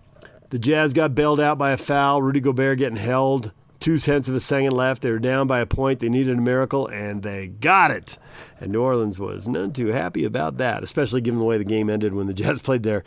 [0.49, 2.21] The Jazz got bailed out by a foul.
[2.21, 3.53] Rudy Gobert getting held.
[3.79, 5.01] Two tenths of a second left.
[5.01, 6.01] They were down by a point.
[6.01, 8.17] They needed a miracle, and they got it.
[8.59, 11.89] And New Orleans was none too happy about that, especially given the way the game
[11.89, 13.05] ended when the Jazz played there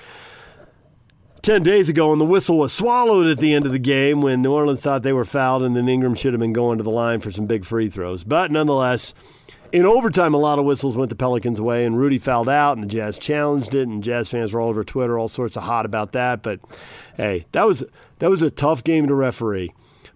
[1.42, 4.42] 10 days ago and the whistle was swallowed at the end of the game when
[4.42, 6.90] New Orleans thought they were fouled and then Ingram should have been going to the
[6.90, 8.22] line for some big free throws.
[8.22, 9.12] But nonetheless,
[9.72, 12.84] in overtime, a lot of whistles went the Pelicans' way, and Rudy fouled out, and
[12.84, 15.84] the Jazz challenged it, and Jazz fans were all over Twitter, all sorts of hot
[15.84, 16.42] about that.
[16.42, 16.60] But
[17.16, 17.82] hey, that was
[18.20, 19.72] that was a tough game to referee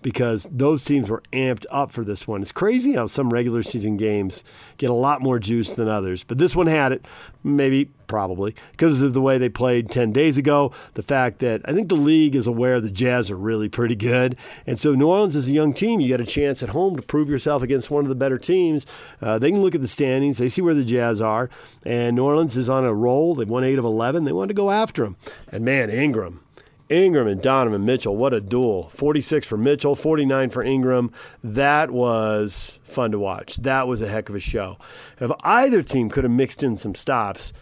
[0.06, 2.40] because those teams were amped up for this one.
[2.40, 4.44] It's crazy how some regular season games
[4.78, 7.04] get a lot more juice than others, but this one had it,
[7.42, 10.70] maybe, probably, because of the way they played 10 days ago.
[10.94, 14.36] The fact that I think the league is aware the Jazz are really pretty good.
[14.64, 15.98] And so New Orleans is a young team.
[15.98, 18.86] You got a chance at home to prove yourself against one of the better teams.
[19.20, 21.50] Uh, they can look at the standings, they see where the Jazz are,
[21.84, 23.34] and New Orleans is on a roll.
[23.34, 24.22] They've won 8 of 11.
[24.22, 25.16] They wanted to go after them.
[25.48, 26.45] And man, Ingram
[26.88, 28.90] Ingram and Donovan Mitchell, what a duel.
[28.90, 31.10] 46 for Mitchell, 49 for Ingram.
[31.42, 33.56] That was fun to watch.
[33.56, 34.78] That was a heck of a show.
[35.20, 37.52] If either team could have mixed in some stops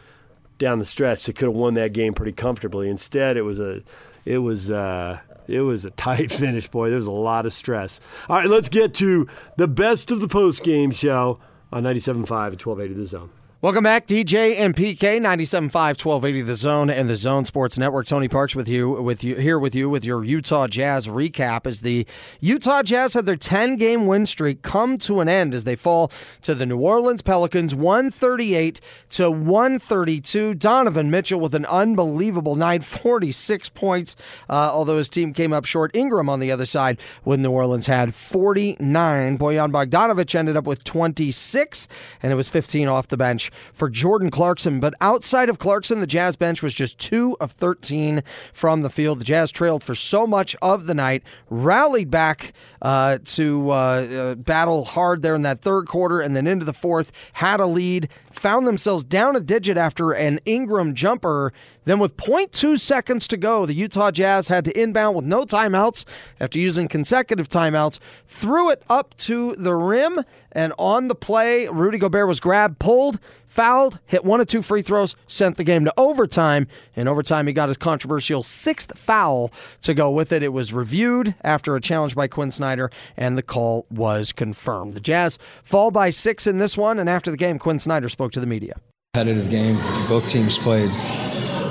[0.59, 2.89] down the stretch, they could have won that game pretty comfortably.
[2.91, 3.83] Instead, it was a
[4.27, 6.91] it was uh it was a tight finish, boy.
[6.91, 8.01] There was a lot of stress.
[8.29, 11.39] All right, let's get to the best of the post game show
[11.73, 13.31] on 97.5 and 1280 The Zone.
[13.65, 18.05] Welcome back, DJ and PK, 97.5, 1280 The Zone and the Zone Sports Network.
[18.05, 21.81] Tony Parks with you, with you here with you with your Utah Jazz recap as
[21.81, 22.07] the
[22.41, 26.13] Utah Jazz had their 10 game win streak come to an end as they fall
[26.43, 30.53] to the New Orleans Pelicans 138 to 132.
[30.53, 34.15] Donovan Mitchell with an unbelievable night, 46 points,
[34.51, 35.97] uh, although his team came up short.
[35.97, 39.39] Ingram on the other side when New Orleans had 49.
[39.39, 41.89] Bojan Bogdanovic ended up with 26,
[42.23, 44.81] and it was 15 off the bench for Jordan Clarkson.
[44.81, 49.21] But outside of Clarkson, the Jazz bench was just 2 of 13 from the field.
[49.21, 54.35] The Jazz trailed for so much of the night, rallied back uh, to uh, uh,
[54.37, 58.09] battle hard there in that third quarter, and then into the fourth, had a lead,
[58.31, 61.53] found themselves down a digit after an Ingram jumper.
[61.85, 66.05] Then, with 0.2 seconds to go, the Utah Jazz had to inbound with no timeouts
[66.41, 71.99] after using consecutive timeouts, threw it up to the rim, and on the play, Rudy
[71.99, 75.93] Gobert was grabbed, pulled, fouled, hit one or two free throws, sent the game to
[75.97, 76.67] overtime.
[76.97, 80.43] In overtime, he got his controversial sixth foul to go with it.
[80.43, 84.95] It was reviewed after a challenge by Quin Snyder, and the call was confirmed.
[84.95, 88.33] The Jazz fall by six in this one, and after the game, Quin Snyder spoke
[88.33, 88.75] to the media.
[89.13, 89.77] Competitive game.
[90.09, 90.91] Both teams played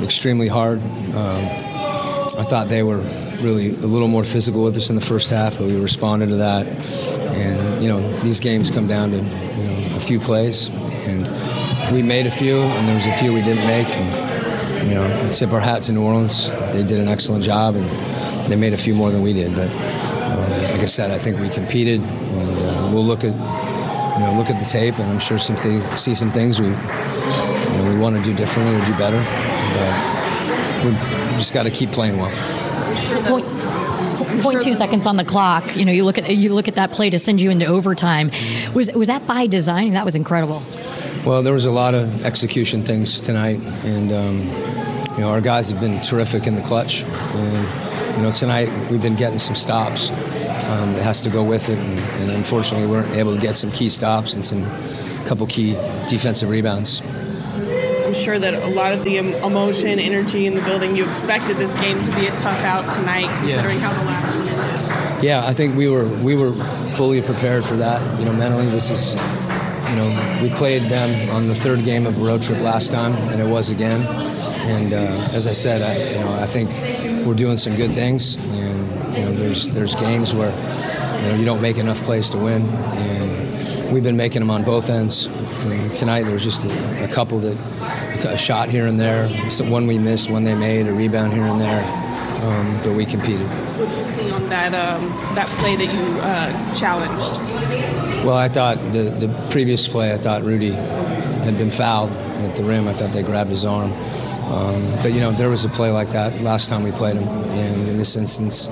[0.03, 0.79] extremely hard.
[1.15, 1.43] Um,
[2.35, 3.01] I thought they were
[3.41, 6.37] really a little more physical with us in the first half, but we responded to
[6.37, 6.65] that.
[7.35, 10.69] And you know, these games come down to you know, a few plays,
[11.07, 11.27] and
[11.93, 13.87] we made a few, and there was a few we didn't make.
[13.87, 16.51] And, you know, tip our hat to New Orleans.
[16.73, 19.55] They did an excellent job, and they made a few more than we did.
[19.55, 24.25] But um, like I said, I think we competed, and uh, we'll look at you
[24.25, 26.73] know look at the tape, and I'm sure some things, see some things we you
[26.73, 29.52] know we want to do differently or do better.
[29.73, 30.91] But we
[31.37, 32.31] just got to keep playing well.
[33.25, 33.45] Point,
[34.43, 35.75] point two seconds on the clock.
[35.75, 38.31] You know, you look at you look at that play to send you into overtime.
[38.73, 39.93] Was was that by design?
[39.93, 40.61] That was incredible.
[41.25, 44.39] Well, there was a lot of execution things tonight, and um,
[45.15, 47.03] you know our guys have been terrific in the clutch.
[47.03, 51.69] And you know tonight we've been getting some stops um, that has to go with
[51.69, 54.63] it, and, and unfortunately we weren't able to get some key stops and some
[55.25, 55.73] couple key
[56.07, 57.01] defensive rebounds.
[58.13, 61.57] I'm sure that a lot of the em- emotion, energy in the building, you expected
[61.57, 65.23] this game to be a tough out tonight, considering how the last one ended.
[65.23, 66.53] Yeah, I think we were we were
[66.91, 68.19] fully prepared for that.
[68.19, 69.15] You know, mentally, this is
[69.89, 73.13] you know we played them on the third game of a road trip last time,
[73.31, 74.05] and it was again.
[74.69, 76.69] And uh, as I said, I, you know, I think
[77.25, 80.51] we're doing some good things, and you know, there's there's games where
[81.23, 84.63] you know you don't make enough plays to win, and we've been making them on
[84.63, 85.25] both ends.
[85.65, 87.55] And tonight there was just a, a couple that
[88.25, 91.43] a shot here and there, so one we missed, one they made, a rebound here
[91.43, 91.83] and there.
[92.43, 93.47] um, but we competed.
[93.47, 97.39] What did you see on that um, that play that you uh, challenged?
[98.25, 102.63] Well, I thought the, the previous play, I thought Rudy had been fouled at the
[102.63, 102.87] rim.
[102.87, 103.91] I thought they grabbed his arm.
[103.91, 107.27] Um, but, you know, there was a play like that last time we played him.
[107.27, 108.67] And in this instance,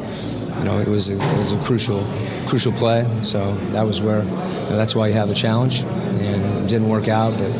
[0.59, 2.05] you know, it was a, it was a crucial
[2.47, 3.07] crucial play.
[3.23, 5.83] So that was where, you know, that's why you have a challenge.
[5.83, 7.37] And it didn't work out.
[7.37, 7.51] But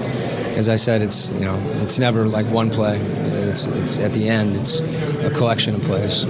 [0.58, 2.98] as I said, it's, you know, it's never like one play.
[3.50, 6.26] It's, it's at the end, it's a collection of plays.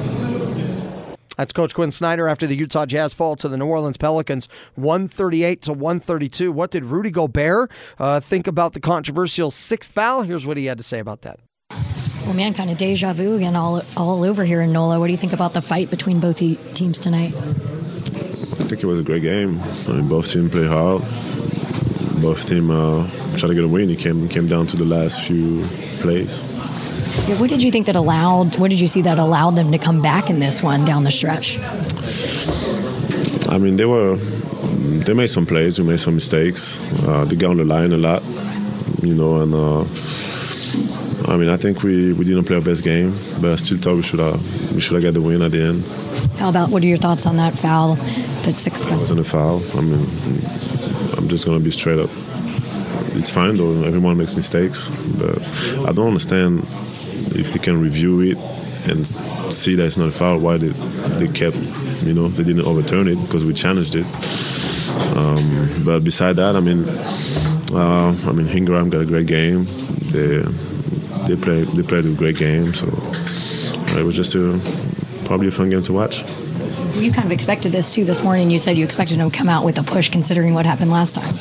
[1.37, 5.61] That's Coach Quin Snyder after the Utah Jazz fall to the New Orleans Pelicans, 138
[5.63, 6.51] to 132.
[6.51, 10.21] What did Rudy Gobert uh, think about the controversial sixth foul?
[10.21, 11.39] Here's what he had to say about that.
[12.25, 14.99] Well, man, kind of deja vu again, all all over here in NOLA.
[14.99, 17.33] What do you think about the fight between both teams tonight?
[17.33, 19.59] I think it was a great game.
[19.87, 21.01] I mean, both teams play hard.
[22.21, 23.89] Both teams uh, try to get a win.
[23.89, 25.65] It came came down to the last few
[26.01, 26.43] plays.
[27.27, 28.57] Yeah, what did you think that allowed?
[28.57, 31.11] What did you see that allowed them to come back in this one down the
[31.11, 31.57] stretch?
[33.49, 34.15] I mean, they were
[35.05, 35.79] they made some plays.
[35.79, 36.79] We made some mistakes.
[37.07, 38.23] Uh, they got on the line a lot,
[39.01, 39.53] you know, and.
[39.53, 39.85] Uh,
[41.27, 43.95] I mean, I think we, we didn't play our best game, but I still thought
[43.95, 45.83] we should have we should have got the win at the end.
[46.37, 47.95] How about what are your thoughts on that foul,
[48.43, 48.91] that sixth?
[48.91, 49.61] It wasn't a foul.
[49.77, 50.05] I mean,
[51.17, 52.09] I'm just gonna be straight up.
[53.13, 53.83] It's fine though.
[53.83, 55.37] Everyone makes mistakes, but
[55.87, 56.59] I don't understand
[57.35, 58.37] if they can review it
[58.89, 59.05] and
[59.53, 60.69] see that it's not a foul, why they,
[61.19, 61.55] they kept,
[62.03, 64.05] you know, they didn't overturn it because we challenged it.
[65.15, 66.85] Um, but beside that, I mean,
[67.73, 69.65] uh, I mean, Ingram got a great game.
[70.11, 70.39] They
[71.27, 72.87] they played they played a great game, so
[73.97, 74.59] it was just a,
[75.25, 76.23] probably a fun game to watch.
[76.95, 78.49] You kind of expected this too this morning.
[78.49, 81.15] You said you expected them to come out with a push, considering what happened last
[81.15, 81.33] time.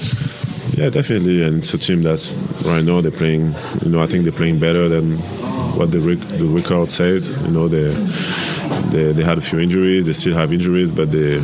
[0.75, 2.33] Yeah, definitely, and it's a team that's
[2.65, 3.53] right now they're playing.
[3.83, 5.19] You know, I think they're playing better than
[5.77, 7.25] what the the record said.
[7.25, 7.89] You know, they
[8.91, 10.07] they they had a few injuries.
[10.07, 11.39] They still have injuries, but they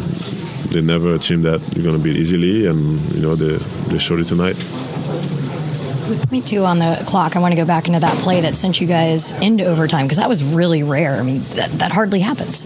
[0.70, 3.56] they're never a team that you're going to beat easily, and you know they
[3.90, 4.56] they showed it tonight.
[6.08, 8.54] With point two on the clock, I want to go back into that play that
[8.54, 11.16] sent you guys into overtime because that was really rare.
[11.16, 12.64] I mean, that, that hardly happens.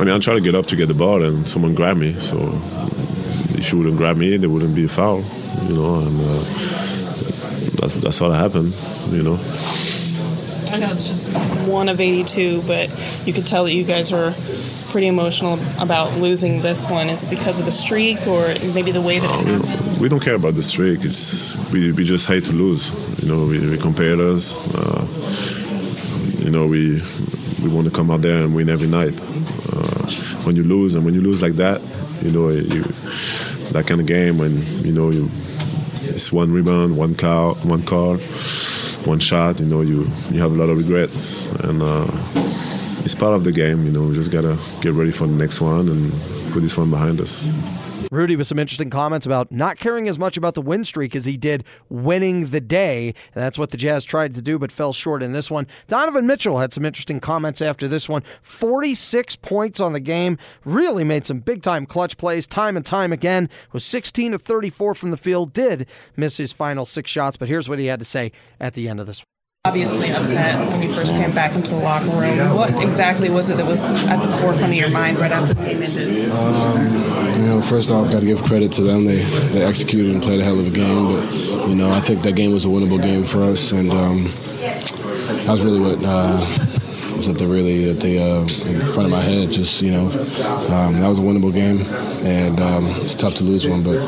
[0.00, 2.12] I mean, I try to get up to get the ball, and someone grabbed me.
[2.14, 2.36] So
[3.58, 5.22] if you wouldn't grab me, there wouldn't be a foul,
[5.66, 5.98] you know.
[5.98, 6.44] And uh,
[7.80, 8.72] that's that's all that happened,
[9.10, 9.38] you know.
[10.70, 11.32] I know it's just
[11.66, 12.88] one of 82, but
[13.26, 14.34] you could tell that you guys were
[14.90, 17.08] pretty emotional about losing this one.
[17.08, 20.00] Is it because of the streak or maybe the way that it happened?
[20.00, 21.00] We don't care about the streak.
[21.04, 22.90] It's, we, we just hate to lose.
[23.22, 25.06] You know, we, we us, Uh,
[26.44, 27.00] you know, we
[27.62, 29.14] we want to come out there and win every night.
[30.48, 31.82] When you lose, and when you lose like that,
[32.22, 32.82] you know, you,
[33.74, 35.28] that kind of game when you know you
[36.04, 38.16] it's one rebound, one call, one call,
[39.04, 39.60] one shot.
[39.60, 42.06] You know, you you have a lot of regrets, and uh,
[43.04, 43.84] it's part of the game.
[43.84, 46.12] You know, we just gotta get ready for the next one and
[46.50, 47.46] put this one behind us.
[48.10, 51.24] Rudy with some interesting comments about not caring as much about the win streak as
[51.24, 53.08] he did winning the day.
[53.34, 55.66] And that's what the Jazz tried to do, but fell short in this one.
[55.86, 58.22] Donovan Mitchell had some interesting comments after this one.
[58.42, 60.38] 46 points on the game.
[60.64, 63.50] Really made some big time clutch plays time and time again.
[63.72, 65.52] Was 16 of 34 from the field.
[65.52, 68.88] Did miss his final six shots, but here's what he had to say at the
[68.88, 69.24] end of this one
[69.64, 72.38] obviously upset when you first came back into the locker room.
[72.56, 75.62] What exactly was it that was at the forefront of your mind right after the
[75.62, 76.30] game ended?
[76.30, 77.07] Um, you
[77.48, 79.04] know, first off, got to give credit to them.
[79.04, 79.16] They
[79.52, 81.06] they executed and played a hell of a game.
[81.06, 84.24] But you know, I think that game was a winnable game for us, and um,
[84.24, 85.98] that was really what.
[86.02, 86.67] Uh,
[87.18, 89.50] was at the really at the uh, in front of my head.
[89.50, 90.06] Just you know,
[90.72, 91.80] um, that was a winnable game,
[92.24, 93.98] and um, it's tough to lose one, but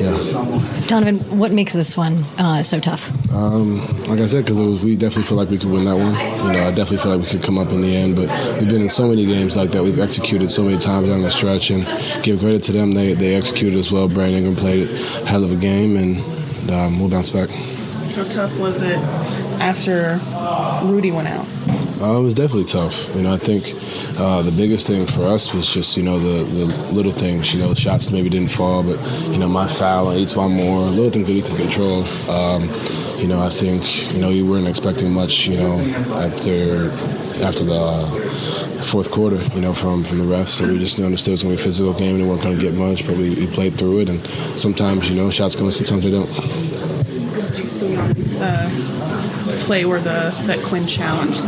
[0.00, 0.88] yeah.
[0.88, 3.10] Donovan, what makes this one uh, so tough?
[3.32, 6.14] Um, like I said, because we definitely feel like we could win that one.
[6.46, 8.28] You know, I definitely feel like we could come up in the end, but
[8.58, 9.82] we've been in so many games like that.
[9.84, 11.84] We've executed so many times down the stretch, and
[12.24, 12.94] give credit to them.
[12.94, 14.08] They they executed as well.
[14.08, 16.18] Brandon Ingram played a hell of a game, and
[16.70, 17.50] um, we'll bounce back.
[17.50, 18.98] How tough was it
[19.60, 20.18] after
[20.86, 21.46] Rudy went out?
[22.02, 23.14] Uh, it was definitely tough.
[23.14, 23.64] You know, I think
[24.18, 27.54] uh, the biggest thing for us was just you know the, the little things.
[27.54, 31.10] You know, shots maybe didn't fall, but you know my foul each one more little
[31.10, 32.02] things that we can control.
[32.28, 32.64] Um,
[33.18, 35.46] you know, I think you know we weren't expecting much.
[35.46, 35.78] You know,
[36.18, 36.90] after
[37.46, 38.06] after the uh,
[38.82, 39.36] fourth quarter.
[39.54, 41.62] You know, from from the refs, so we just understood it was going to be
[41.62, 44.00] a physical game and we weren't going to get much, but we, we played through
[44.00, 44.08] it.
[44.08, 44.18] And
[44.58, 46.26] sometimes you know shots come, sometimes they don't.
[46.26, 48.92] Did you see the
[49.66, 51.42] play where the that Quin challenged?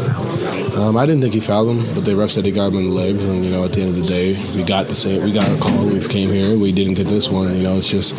[0.77, 2.85] Um, I didn't think he fouled him, but the ref said he got him in
[2.85, 3.23] the legs.
[3.23, 5.23] And you know, at the end of the day, we got the same.
[5.23, 6.59] We got a call we came here.
[6.59, 7.55] We didn't get this one.
[7.57, 8.13] You know, it's just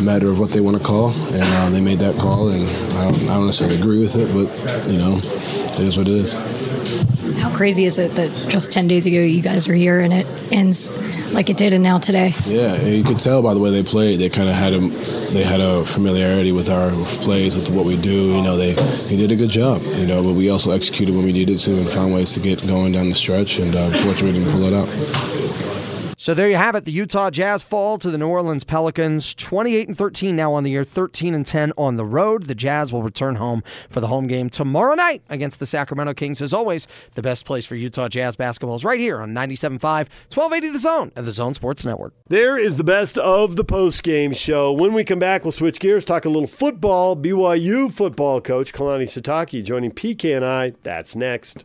[0.00, 2.48] a matter of what they want to call, and uh, they made that call.
[2.48, 6.08] And I don't, I don't necessarily agree with it, but you know, it is what
[6.08, 6.34] it is.
[7.40, 10.26] How crazy is it that just 10 days ago you guys are here and it
[10.52, 10.90] ends
[11.32, 12.32] like it did and now today?
[12.46, 14.20] Yeah, you could tell by the way they played.
[14.20, 14.80] They kind of had a
[15.32, 16.90] they had a familiarity with our
[17.22, 18.34] plays, with what we do.
[18.36, 19.82] You know, they they did a good job.
[19.82, 22.66] You know, but we also executed when we needed to and found ways to get
[22.66, 23.58] going down the stretch.
[23.58, 25.41] And uh, fortunately, to pull it out.
[26.22, 26.84] So there you have it.
[26.84, 30.70] The Utah Jazz fall to the New Orleans Pelicans, 28 and 13 now on the
[30.70, 32.44] year, 13 and 10 on the road.
[32.44, 36.40] The Jazz will return home for the home game tomorrow night against the Sacramento Kings.
[36.40, 40.68] As always, the best place for Utah Jazz basketball is right here on 97.5, 1280
[40.68, 42.14] The Zone and the Zone Sports Network.
[42.28, 44.70] There is the best of the post game show.
[44.70, 47.16] When we come back, we'll switch gears, talk a little football.
[47.16, 50.74] BYU football coach Kalani Sitake joining PK and I.
[50.84, 51.64] That's next.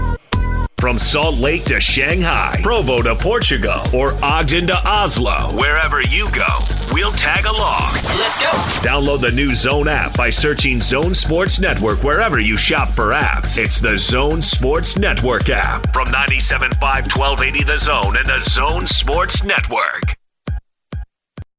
[0.81, 6.47] From Salt Lake to Shanghai, Provo to Portugal, or Ogden to Oslo, wherever you go,
[6.91, 7.91] we'll tag along.
[8.17, 8.49] Let's go.
[8.81, 13.63] Download the new Zone app by searching Zone Sports Network wherever you shop for apps.
[13.63, 16.71] It's the Zone Sports Network app from 97.5
[17.15, 20.15] 1280 The Zone and the Zone Sports Network.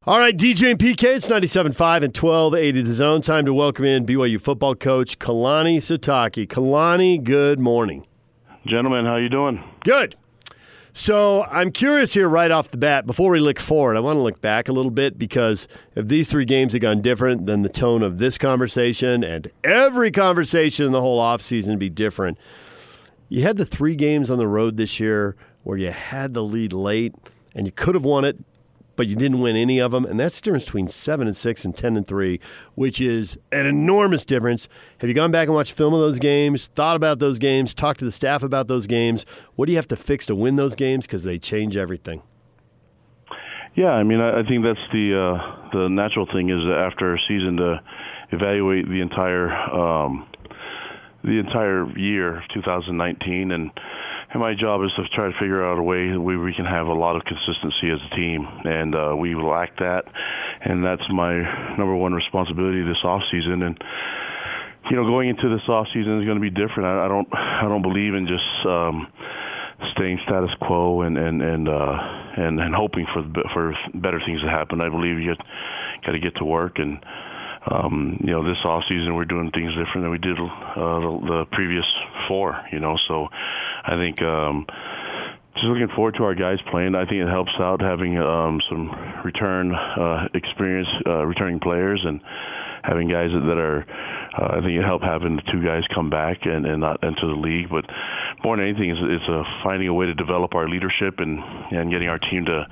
[0.05, 1.69] All right, DJ and PK, it's 97.5
[2.03, 3.23] and 1280 The Zone.
[3.23, 6.49] Time to welcome in BYU football coach Kalani Sitake.
[6.49, 8.05] Kalani, good morning.
[8.67, 9.63] Gentlemen, how you doing?
[9.81, 10.15] Good.
[10.93, 13.07] So I'm curious here right off the bat.
[13.07, 16.31] Before we look forward, I want to look back a little bit because if these
[16.31, 20.93] three games had gone different, then the tone of this conversation and every conversation in
[20.93, 22.39] the whole offseason would be different.
[23.29, 26.73] You had the three games on the road this year where you had the lead
[26.73, 27.15] late
[27.55, 28.37] and you could have won it,
[28.97, 31.65] but you didn't win any of them, and that's the difference between seven and six
[31.65, 32.41] and ten and three,
[32.75, 34.69] which is an enormous difference.
[34.99, 38.01] Have you gone back and watched film of those games, thought about those games, talked
[38.01, 39.25] to the staff about those games?
[39.57, 41.07] What do you have to fix to win those games?
[41.07, 42.23] Because they change everything.
[43.75, 47.57] Yeah, I mean, I, think that's the uh, the natural thing is after a season
[47.57, 47.81] to
[48.31, 50.29] evaluate the entire um,
[51.25, 53.71] the entire year of 2019 and
[54.33, 56.65] and my job is to try to figure out a way that we, we can
[56.65, 60.05] have a lot of consistency as a team, and uh, we lack that,
[60.65, 61.35] and that's my
[61.77, 63.63] number one responsibility this off season.
[63.63, 63.85] And
[64.91, 66.87] you know, going into this off season is going to be different.
[66.87, 69.07] I, I don't I don't believe in just um,
[69.93, 71.99] staying status quo and and and uh,
[72.37, 74.81] and, and hoping for for better things to happen.
[74.81, 75.35] I believe you
[76.07, 77.05] got to get to work and
[77.67, 81.21] um, you know, this off season we're doing things different than we did uh, the,
[81.25, 81.87] the previous
[82.29, 82.61] four.
[82.73, 83.29] You know, so
[83.85, 84.67] I think um,
[85.55, 86.95] just looking forward to our guys playing.
[86.95, 88.91] I think it helps out having um, some
[89.25, 92.21] return uh, experience, uh, returning players, and
[92.83, 93.87] having guys that, are.
[94.33, 97.27] Uh, I think it helped having the two guys come back and, and not enter
[97.27, 97.69] the league.
[97.69, 97.85] But
[98.43, 101.39] more than anything, it's, it's a finding a way to develop our leadership and
[101.71, 102.67] and getting our team to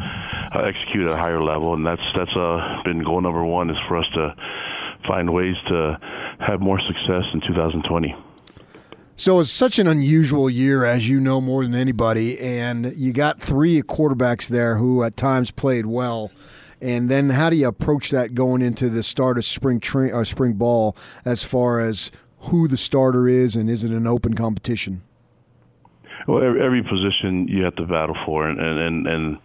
[0.54, 1.74] uh, execute at a higher level.
[1.74, 4.34] And that's that's uh, been goal number one is for us to
[5.06, 5.98] find ways to
[6.40, 8.14] have more success in 2020.
[9.16, 13.38] So it's such an unusual year, as you know more than anybody, and you got
[13.38, 16.30] three quarterbacks there who at times played well.
[16.80, 20.24] And then how do you approach that going into the start of spring tra- or
[20.24, 22.10] spring ball as far as
[22.44, 25.02] who the starter is and is it an open competition?
[26.26, 29.38] Well, every, every position you have to battle for, and and and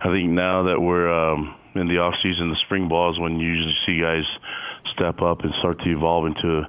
[0.00, 3.38] I think now that we're um, in the off season, the spring ball is when
[3.38, 4.24] you usually see guys
[4.92, 6.62] step up and start to evolve into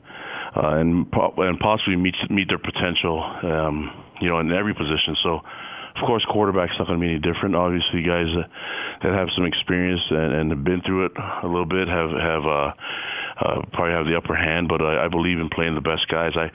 [0.55, 1.07] uh, and
[1.37, 3.21] and possibly meet meet their potential.
[3.21, 5.17] Um, you know, in every position.
[5.23, 5.41] So,
[5.95, 7.55] of course, quarterback's not going to be any different.
[7.55, 8.49] Obviously, guys that,
[9.03, 12.45] that have some experience and, and have been through it a little bit have have
[12.45, 12.71] uh,
[13.41, 14.69] uh, probably have the upper hand.
[14.69, 16.33] But I, I believe in playing the best guys.
[16.35, 16.51] I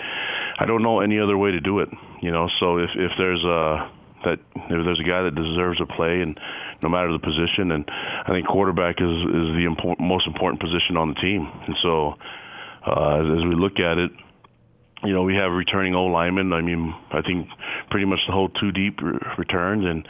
[0.58, 1.88] I don't know any other way to do it.
[2.22, 3.90] You know, so if if there's a
[4.24, 6.38] that if there's a guy that deserves a play and
[6.82, 7.72] no matter the position.
[7.72, 11.48] And I think quarterback is is the import, most important position on the team.
[11.66, 12.14] And so
[12.86, 14.10] uh, as, as we look at it
[15.04, 17.48] you know we have returning O linemen I mean I think
[17.90, 19.84] pretty much the whole two deep re- returns.
[19.84, 20.06] And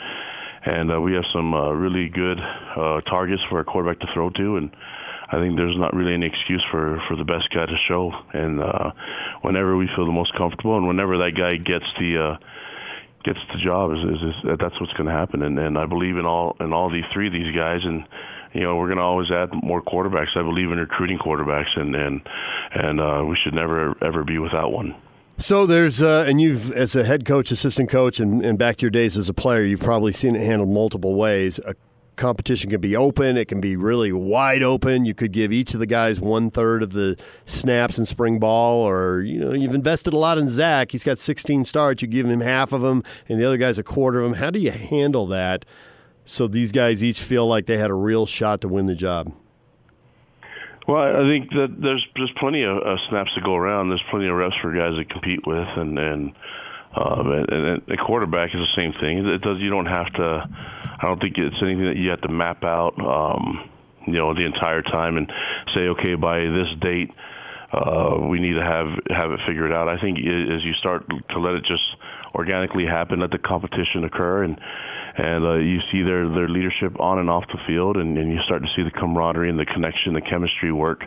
[0.65, 4.31] and uh, we have some uh, really good uh, targets for a quarterback to throw
[4.31, 4.57] to.
[4.57, 4.75] And
[5.29, 8.13] I think there's not really any excuse for for the best guy to show.
[8.33, 8.93] And uh
[9.43, 12.37] whenever we feel the most comfortable and whenever that guy gets the uh
[13.27, 15.43] gets the job is, is, is that's what's going to happen.
[15.43, 17.85] And and I believe in all in all these three of these guys.
[17.85, 18.07] And
[18.55, 20.37] you know we're going to always add more quarterbacks.
[20.37, 21.77] I believe in recruiting quarterbacks.
[21.77, 22.23] And and
[22.73, 24.95] and uh we should never ever be without one.
[25.39, 28.83] So there's, uh, and you've, as a head coach, assistant coach, and, and back to
[28.83, 31.59] your days as a player, you've probably seen it handled multiple ways.
[31.59, 31.75] A
[32.17, 35.05] competition can be open, it can be really wide open.
[35.05, 38.87] You could give each of the guys one third of the snaps in spring ball,
[38.87, 40.93] or you know, you've invested a lot in Zach.
[40.93, 42.03] He's got 16 starts.
[42.03, 44.41] You give him half of them, and the other guy's a quarter of them.
[44.41, 45.65] How do you handle that
[46.25, 49.33] so these guys each feel like they had a real shot to win the job?
[50.89, 53.89] Well, I think that there's there's plenty of snaps to go around.
[53.89, 56.33] There's plenty of reps for guys to compete with, and and
[56.97, 59.27] um, and, and a quarterback is the same thing.
[59.27, 59.59] It does.
[59.59, 60.49] You don't have to.
[60.99, 62.95] I don't think it's anything that you have to map out.
[62.99, 63.71] Um,
[64.07, 65.31] you know, the entire time and
[65.75, 67.11] say, okay, by this date,
[67.73, 69.89] uh, we need to have have it figured out.
[69.89, 71.85] I think as you start to let it just
[72.35, 74.59] organically happen, let the competition occur, and
[75.19, 78.41] and uh, you see their their leadership on and off the field, and, and you
[78.45, 81.03] start to see the camaraderie and the connection, the chemistry work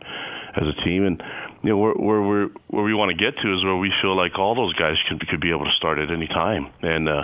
[0.55, 1.23] as a team, and
[1.63, 4.15] you know where where we're, where we want to get to is where we feel
[4.15, 7.23] like all those guys could could be able to start at any time, and uh,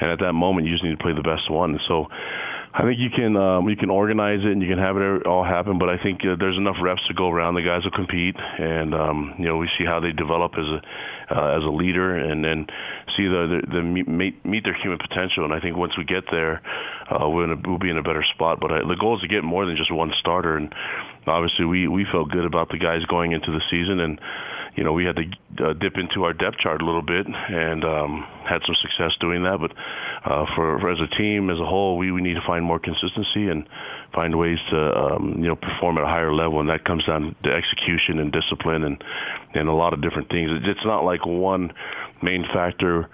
[0.00, 1.80] and at that moment you just need to play the best one.
[1.88, 2.08] So
[2.74, 5.44] I think you can um, you can organize it and you can have it all
[5.44, 7.54] happen, but I think uh, there's enough reps to go around.
[7.54, 10.80] The guys will compete, and um, you know we see how they develop as a
[11.36, 12.66] uh, as a leader, and then
[13.14, 15.44] see the, the, the meet, meet their human potential.
[15.44, 16.62] And I think once we get there,
[17.12, 18.60] uh, we'll, a, we'll be in a better spot.
[18.60, 20.74] But I, the goal is to get more than just one starter, and
[21.26, 24.20] obviously we we felt good about the guys going into the season and
[24.74, 27.84] you know, we had to uh, dip into our depth chart a little bit and
[27.84, 29.58] um, had some success doing that.
[29.60, 29.72] But
[30.24, 32.78] uh, for, for as a team as a whole, we, we need to find more
[32.78, 33.68] consistency and
[34.14, 37.36] find ways to um, you know perform at a higher level, and that comes down
[37.42, 39.04] to execution and discipline and
[39.54, 40.50] and a lot of different things.
[40.64, 41.72] It's not like one
[42.22, 43.10] main factor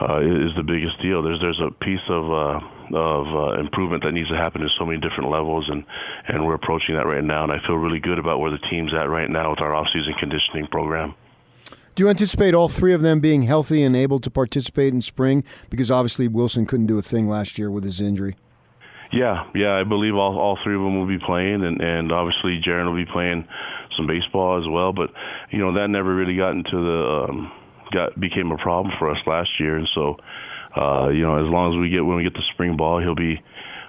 [0.00, 1.22] uh, is the biggest deal.
[1.22, 2.60] There's there's a piece of uh,
[2.94, 5.84] of uh, improvement that needs to happen in so many different levels, and
[6.28, 7.44] and we're approaching that right now.
[7.44, 10.14] And I feel really good about where the team's at right now with our off-season
[10.18, 11.14] conditioning program.
[11.94, 15.44] Do you anticipate all three of them being healthy and able to participate in spring?
[15.68, 18.36] Because obviously Wilson couldn't do a thing last year with his injury.
[19.12, 22.60] Yeah, yeah, I believe all all three of them will be playing, and and obviously
[22.60, 23.46] Jaren will be playing
[23.96, 24.92] some baseball as well.
[24.92, 25.10] But
[25.50, 27.52] you know that never really got into the um,
[27.90, 30.16] got became a problem for us last year, and so
[30.76, 33.14] uh, you know as long as we get when we get the spring ball, he'll
[33.14, 33.42] be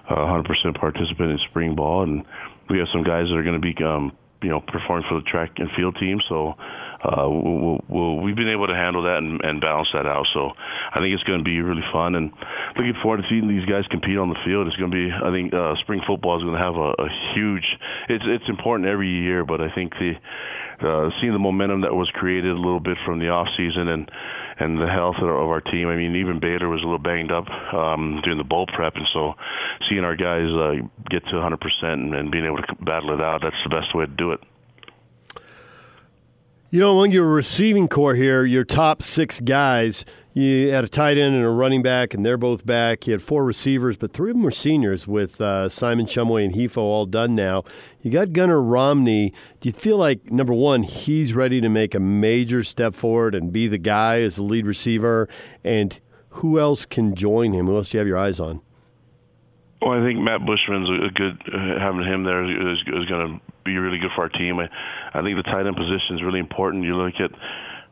[0.10, 2.24] uh, 100% participant in spring ball, and
[2.70, 4.12] we have some guys that are going to be um,
[4.42, 6.56] you know performing for the track and field team, so
[7.04, 10.26] uh, we'll, we'll, we've been able to handle that and, and balance that out.
[10.34, 10.52] So
[10.94, 12.32] I think it's going to be really fun, and
[12.76, 14.68] looking forward to seeing these guys compete on the field.
[14.68, 17.34] It's going to be, I think, uh, spring football is going to have a, a
[17.34, 17.66] huge.
[18.10, 20.14] It's it's important every year, but I think the
[20.84, 24.12] uh, seeing the momentum that was created a little bit from the off season and
[24.60, 25.88] and the health of our team.
[25.88, 29.08] I mean, even Baylor was a little banged up um, during the bowl prep, and
[29.12, 29.34] so
[29.90, 33.42] seeing our guys uh, get to 100% and, and being able to battle it out,
[33.42, 34.40] that's the best way to do it.
[36.70, 41.18] You know, among your receiving corps here, your top six guys, you had a tight
[41.18, 43.06] end and a running back, and they're both back.
[43.06, 46.54] You had four receivers, but three of them were seniors with uh, Simon Shumway and
[46.54, 47.64] Hifo all done now.
[48.02, 49.34] You got Gunner Romney.
[49.60, 53.52] Do you feel like, number one, he's ready to make a major step forward and
[53.52, 55.30] be the guy as the lead receiver?
[55.64, 55.99] And
[56.30, 57.68] who else can join him?
[57.68, 58.62] Who else do you have your eyes on?
[59.82, 63.41] Well, I think Matt Bushman's a good uh, having him there is, is going to
[63.64, 64.60] be really good for our team.
[64.60, 64.70] I,
[65.14, 66.84] I think the tight end position is really important.
[66.84, 67.32] You look at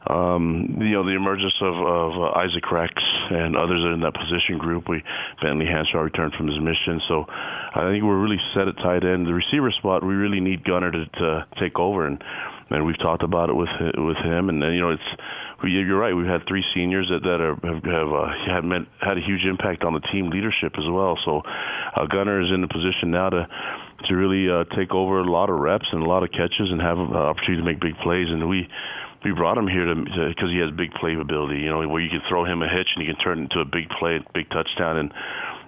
[0.10, 2.93] um, you know the emergence of, of uh, Isaac Rex
[3.30, 4.89] and others in that position group.
[4.89, 5.03] We
[5.41, 9.28] Bentley Hanshaw returned from his mission, so I think we're really set at tight end.
[9.28, 12.24] The receiver spot, we really need Gunner to, to take over, and
[12.72, 14.49] and we've talked about it with with him.
[14.49, 15.22] And you know it's
[15.64, 16.16] you're right.
[16.16, 19.45] We've had three seniors that that are, have have uh, had meant, had a huge
[19.45, 21.18] impact on the team leadership as well.
[21.24, 21.41] So
[21.95, 23.47] uh, Gunner is in a position now to
[24.05, 26.82] to really uh, take over a lot of reps and a lot of catches and
[26.82, 28.30] have an opportunity to make big plays.
[28.30, 28.68] And we
[29.24, 29.95] we brought him here to
[30.30, 31.59] because he has big play ability.
[31.59, 33.59] You know, where you can throw him a hitch and he can turn it into
[33.59, 34.97] a big play, big touchdown.
[34.97, 35.13] And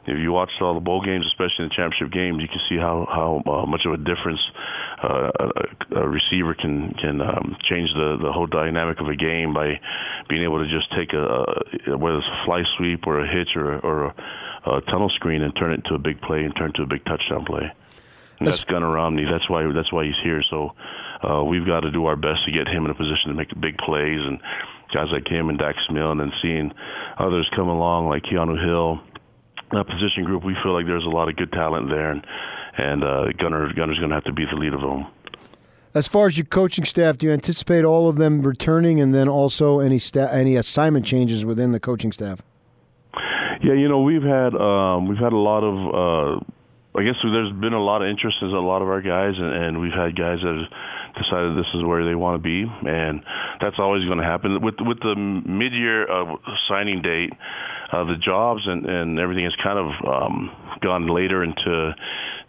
[0.07, 2.77] if you watched all the bowl games, especially in the championship games, you can see
[2.77, 4.41] how how uh, much of a difference
[5.03, 9.53] uh, a, a receiver can can um, change the the whole dynamic of a game
[9.53, 9.79] by
[10.29, 11.45] being able to just take a,
[11.91, 14.15] a whether it's a fly sweep or a hitch or or a,
[14.77, 16.87] a tunnel screen and turn it into a big play and turn it to a
[16.87, 17.71] big touchdown play.
[18.39, 19.25] And that's, that's Gunner Romney.
[19.25, 20.41] That's why that's why he's here.
[20.49, 20.73] So
[21.23, 23.49] uh, we've got to do our best to get him in a position to make
[23.59, 24.39] big plays and
[24.93, 26.71] guys like him and Dax Milne and then seeing
[27.17, 29.01] others come along like Keanu Hill
[29.71, 32.25] that position group, we feel like there's a lot of good talent there, and
[32.77, 35.07] and uh, Gunner Gunner's going to have to be the lead of them.
[35.93, 39.27] As far as your coaching staff, do you anticipate all of them returning, and then
[39.27, 42.41] also any sta- any assignment changes within the coaching staff?
[43.61, 45.75] Yeah, you know we've had um, we've had a lot of.
[46.39, 46.43] Uh,
[46.93, 49.53] I guess there's been a lot of interest in a lot of our guys, and,
[49.53, 50.67] and we've had guys that have
[51.15, 53.23] decided this is where they want to be, and
[53.59, 54.61] that's always going to happen.
[54.61, 56.35] With with the mid-year uh,
[56.67, 57.33] signing date,
[57.91, 60.51] uh, the jobs and, and everything has kind of um,
[60.81, 61.95] gone later into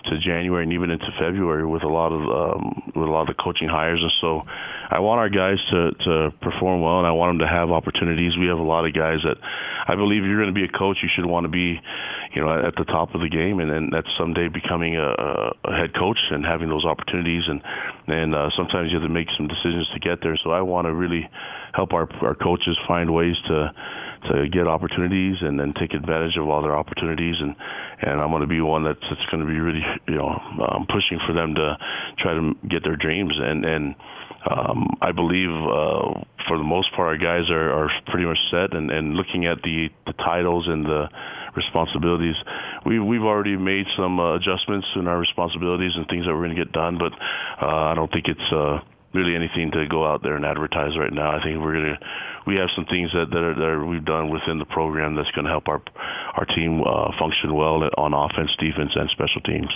[0.05, 3.28] to January and even into February with a lot of um, with a lot of
[3.28, 4.42] the coaching hires, and so
[4.90, 8.36] I want our guys to to perform well, and I want them to have opportunities.
[8.36, 9.38] We have a lot of guys that
[9.86, 11.80] I believe if you're going to be a coach, you should want to be,
[12.34, 15.72] you know, at the top of the game, and then that's someday becoming a, a
[15.72, 17.62] head coach and having those opportunities, and
[18.07, 20.36] and uh, sometimes you have to make some decisions to get there.
[20.42, 21.28] So I want to really
[21.72, 23.72] help our our coaches find ways to
[24.31, 27.37] to get opportunities and then take advantage of all their opportunities.
[27.41, 27.57] And
[28.01, 30.87] and I'm going to be one that's, that's going to be really you know um,
[30.89, 31.79] pushing for them to
[32.18, 33.35] try to get their dreams.
[33.39, 33.95] And and
[34.51, 38.75] um, I believe uh, for the most part our guys are, are pretty much set.
[38.75, 41.09] And, and looking at the, the titles and the
[41.55, 42.37] responsibilities
[42.87, 46.57] we we've already made some uh, adjustments in our responsibilities and things that we're going
[46.57, 46.99] to get done.
[46.99, 47.12] But
[47.61, 48.81] uh, I don't think it's uh,
[49.14, 51.36] really anything to go out there and advertise right now.
[51.36, 51.98] I think we're gonna
[52.46, 55.30] we have some things that that, are, that are, we've done within the program that's
[55.32, 55.82] going to help our
[56.34, 59.70] our team uh, function well on offense, defense, and special teams.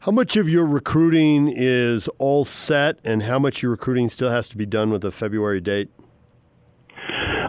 [0.00, 4.48] How much of your recruiting is all set, and how much your recruiting still has
[4.50, 5.90] to be done with a February date?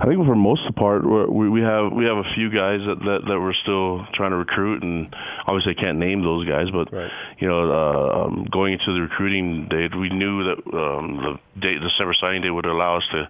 [0.01, 2.79] I think for most of the part, we we have we have a few guys
[2.87, 5.13] that, that that we're still trying to recruit, and
[5.45, 7.11] obviously I can't name those guys, but right.
[7.37, 11.81] you know, uh, um, going into the recruiting date, we knew that um, the date,
[11.81, 13.27] December signing day, would allow us to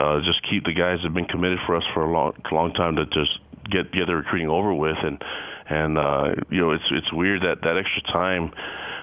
[0.00, 2.72] uh, just keep the guys that have been committed for us for a long long
[2.72, 5.20] time to just get get the recruiting over with, and
[5.68, 8.52] and uh, you know, it's it's weird that that extra time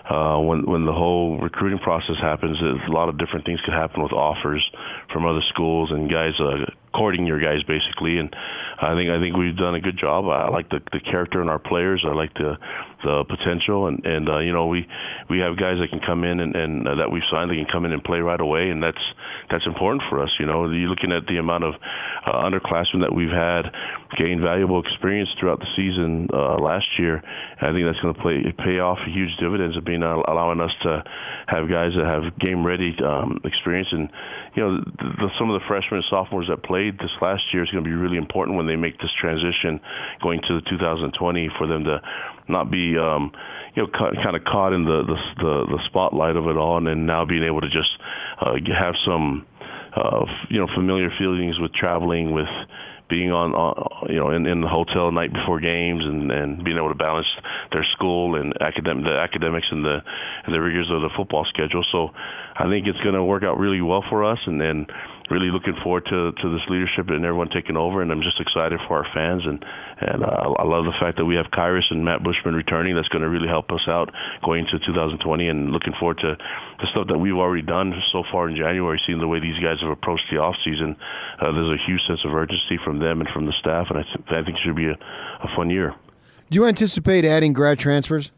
[0.09, 4.01] uh, when when the whole recruiting process happens, a lot of different things could happen
[4.01, 4.63] with offers
[5.11, 8.17] from other schools and guys uh, courting your guys basically.
[8.17, 8.35] And
[8.81, 10.25] I think I think we've done a good job.
[10.25, 12.03] I like the the character in our players.
[12.05, 12.57] I like the
[13.03, 14.87] the potential, and and uh, you know we
[15.29, 17.65] we have guys that can come in and, and uh, that we've signed that can
[17.65, 19.03] come in and play right away, and that's
[19.49, 20.31] that's important for us.
[20.39, 21.75] You know, you're looking at the amount of
[22.25, 23.71] uh, underclassmen that we've had
[24.17, 27.21] gain valuable experience throughout the season uh, last year.
[27.61, 30.71] I think that's going to play pay off huge dividends of being uh, allowing us
[30.83, 31.03] to
[31.47, 34.09] have guys that have game ready um, experience, and
[34.55, 37.63] you know the, the, some of the freshmen and sophomores that played this last year
[37.63, 39.79] is going to be really important when they make this transition
[40.21, 42.01] going to the 2020 for them to
[42.47, 43.31] not be um,
[43.75, 46.87] you know kind of caught in the, the the the spotlight of it all, and
[46.87, 47.89] then now being able to just
[48.41, 49.45] uh, have some
[49.95, 52.49] uh, you know familiar feelings with traveling with
[53.09, 56.77] being on, on you know in, in the hotel night before games and, and being
[56.77, 57.27] able to balance
[57.71, 60.01] their school and academic the academics and the
[60.45, 61.85] and the rigors of the football schedule.
[61.91, 62.09] So
[62.55, 64.87] I think it's going to work out really well for us, and then
[65.33, 68.01] really looking forward to to this leadership and everyone taking over.
[68.01, 69.65] And I'm just excited for our fans, and
[69.99, 72.95] and uh, I love the fact that we have Khyiris and Matt Bushman returning.
[72.95, 74.13] That's going to really help us out
[74.45, 76.37] going into 2020, and looking forward to
[76.79, 79.01] the stuff that we've already done so far in January.
[79.05, 80.95] Seeing the way these guys have approached the off season,
[81.41, 84.03] uh, there's a huge sense of urgency from them and from the staff, and I,
[84.03, 84.97] th- I think it should be a,
[85.43, 85.95] a fun year.
[86.51, 88.31] Do you anticipate adding grad transfers?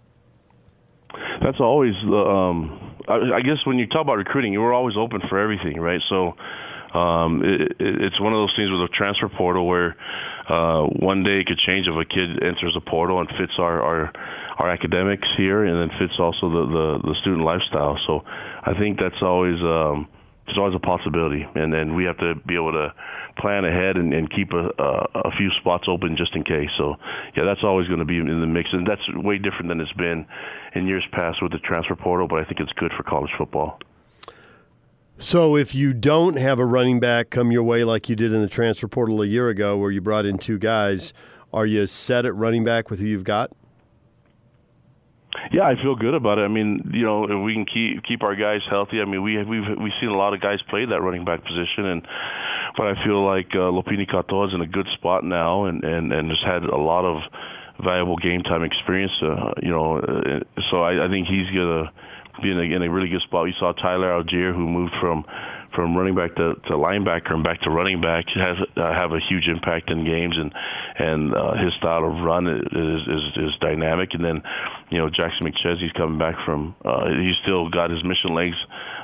[1.41, 5.39] That's always um, I, guess when you talk about recruiting, you were always open for
[5.39, 6.01] everything, right?
[6.09, 6.35] So
[6.95, 9.95] um, it, it's one of those things with a transfer portal where
[10.47, 13.81] uh, one day it could change if a kid enters a portal and fits our,
[13.81, 14.13] our
[14.57, 17.99] our academics here, and then fits also the, the the student lifestyle.
[18.07, 20.07] So I think that's always um,
[20.47, 22.93] it's always a possibility, and then we have to be able to
[23.37, 26.69] plan ahead and, and keep a, a, a few spots open just in case.
[26.77, 26.95] So
[27.35, 29.91] yeah, that's always going to be in the mix, and that's way different than it's
[29.93, 30.25] been
[30.75, 32.27] in years past with the transfer portal.
[32.27, 33.79] But I think it's good for college football.
[35.17, 38.41] So if you don't have a running back come your way like you did in
[38.41, 41.13] the transfer portal a year ago, where you brought in two guys,
[41.53, 43.51] are you set at running back with who you've got?
[45.51, 46.41] Yeah, I feel good about it.
[46.41, 49.01] I mean, you know, if we can keep keep our guys healthy.
[49.01, 51.43] I mean, we have, we've we've seen a lot of guys play that running back
[51.45, 52.07] position, and
[52.77, 56.11] but I feel like uh, Lopini Katoa is in a good spot now, and and
[56.11, 57.21] and has had a lot of
[57.83, 59.11] valuable game time experience.
[59.21, 60.39] Uh, you know, uh,
[60.69, 61.91] so I, I think he's gonna
[62.41, 63.45] be in a, in a really good spot.
[63.45, 65.25] We saw Tyler Allgeier, who moved from
[65.75, 69.19] from running back to, to linebacker and back to running back has uh, have a
[69.19, 70.53] huge impact in games and
[70.97, 74.41] and uh, his style of run is, is is dynamic and then
[74.89, 78.57] you know Jackson McChesney's coming back from uh, he's still got his mission legs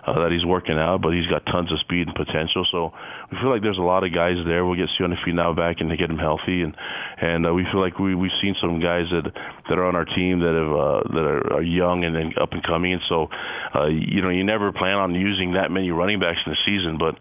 [0.05, 2.65] uh, that he's working out but he's got tons of speed and potential.
[2.71, 2.93] So
[3.31, 4.65] we feel like there's a lot of guys there.
[4.65, 6.61] We'll get Sione Finau back and to get him healthy.
[6.61, 6.75] And
[7.19, 9.31] and uh, we feel like we we've seen some guys that
[9.69, 12.53] that are on our team that have uh, that are, are young and, and up
[12.53, 12.93] and coming.
[12.93, 13.29] And so
[13.75, 16.97] uh, you know you never plan on using that many running backs in the season.
[16.97, 17.17] But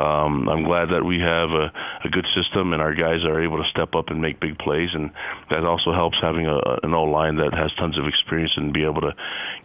[0.00, 1.72] um, I'm glad that we have a,
[2.04, 4.90] a good system and our guys are able to step up and make big plays,
[4.94, 5.10] and
[5.50, 8.84] that also helps having a, an O line that has tons of experience and be
[8.84, 9.14] able to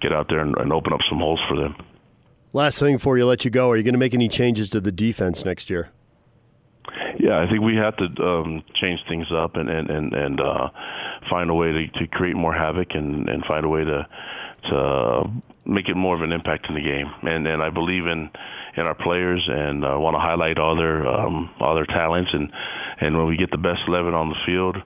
[0.02, 1.76] get out there and, and open up some holes for them.
[2.52, 4.82] Last thing before you let you go, are you going to make any changes to
[4.82, 5.90] the defense next year?
[7.20, 10.70] Yeah, I think we have to um, change things up and and and, and uh,
[11.30, 14.08] find a way to, to create more havoc and, and find a way to
[14.70, 15.24] to
[15.66, 17.12] make it more of an impact in the game.
[17.22, 18.32] And and I believe in
[18.76, 22.52] in our players and uh, want to highlight all their um, all their talents and
[23.00, 24.78] and when we get the best eleven on the field.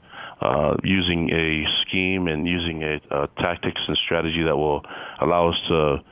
[0.42, 4.82] Uh, using a scheme and using a, a tactics and strategy that will
[5.22, 6.04] allow us to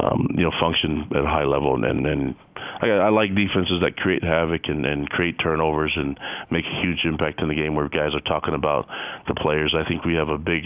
[0.00, 1.82] um, you know, function at a high level.
[1.82, 2.34] And, and
[2.82, 6.18] I, I like defenses that create havoc and, and create turnovers and
[6.50, 8.88] make a huge impact in the game where guys are talking about
[9.28, 9.74] the players.
[9.74, 10.64] I think we have a big,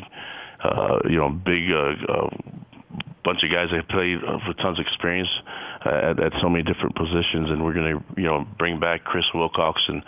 [0.63, 2.29] uh, you know, big uh, uh,
[3.25, 5.29] bunch of guys that play uh, with tons of experience
[5.85, 9.25] at, at so many different positions, and we're going to you know bring back Chris
[9.35, 10.03] Wilcox and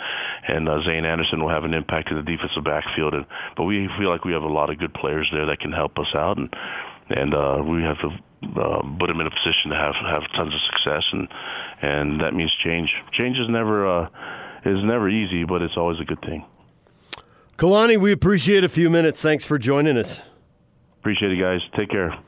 [0.47, 3.15] and uh, Zayne Anderson will have an impact in the defensive backfield.
[3.15, 5.73] And but we feel like we have a lot of good players there that can
[5.73, 6.55] help us out, and
[7.11, 8.09] and uh, we have to
[8.61, 11.29] uh, put them in a position to have have tons of success, and
[11.81, 12.93] and that means change.
[13.13, 14.09] Change is never uh,
[14.65, 16.45] is never easy, but it's always a good thing.
[17.57, 19.23] Kalani, we appreciate a few minutes.
[19.23, 20.21] Thanks for joining us.
[21.01, 21.61] Appreciate it, guys.
[21.77, 22.19] Take care.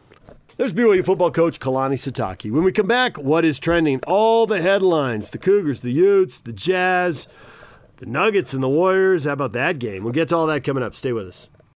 [0.56, 2.48] There's BYU football coach Kalani Sitake.
[2.48, 4.00] When we come back, what is trending?
[4.06, 7.26] All the headlines: the Cougars, the Utes, the Jazz,
[7.96, 9.24] the Nuggets, and the Warriors.
[9.24, 10.04] How about that game?
[10.04, 10.94] We'll get to all that coming up.
[10.94, 11.48] Stay with us.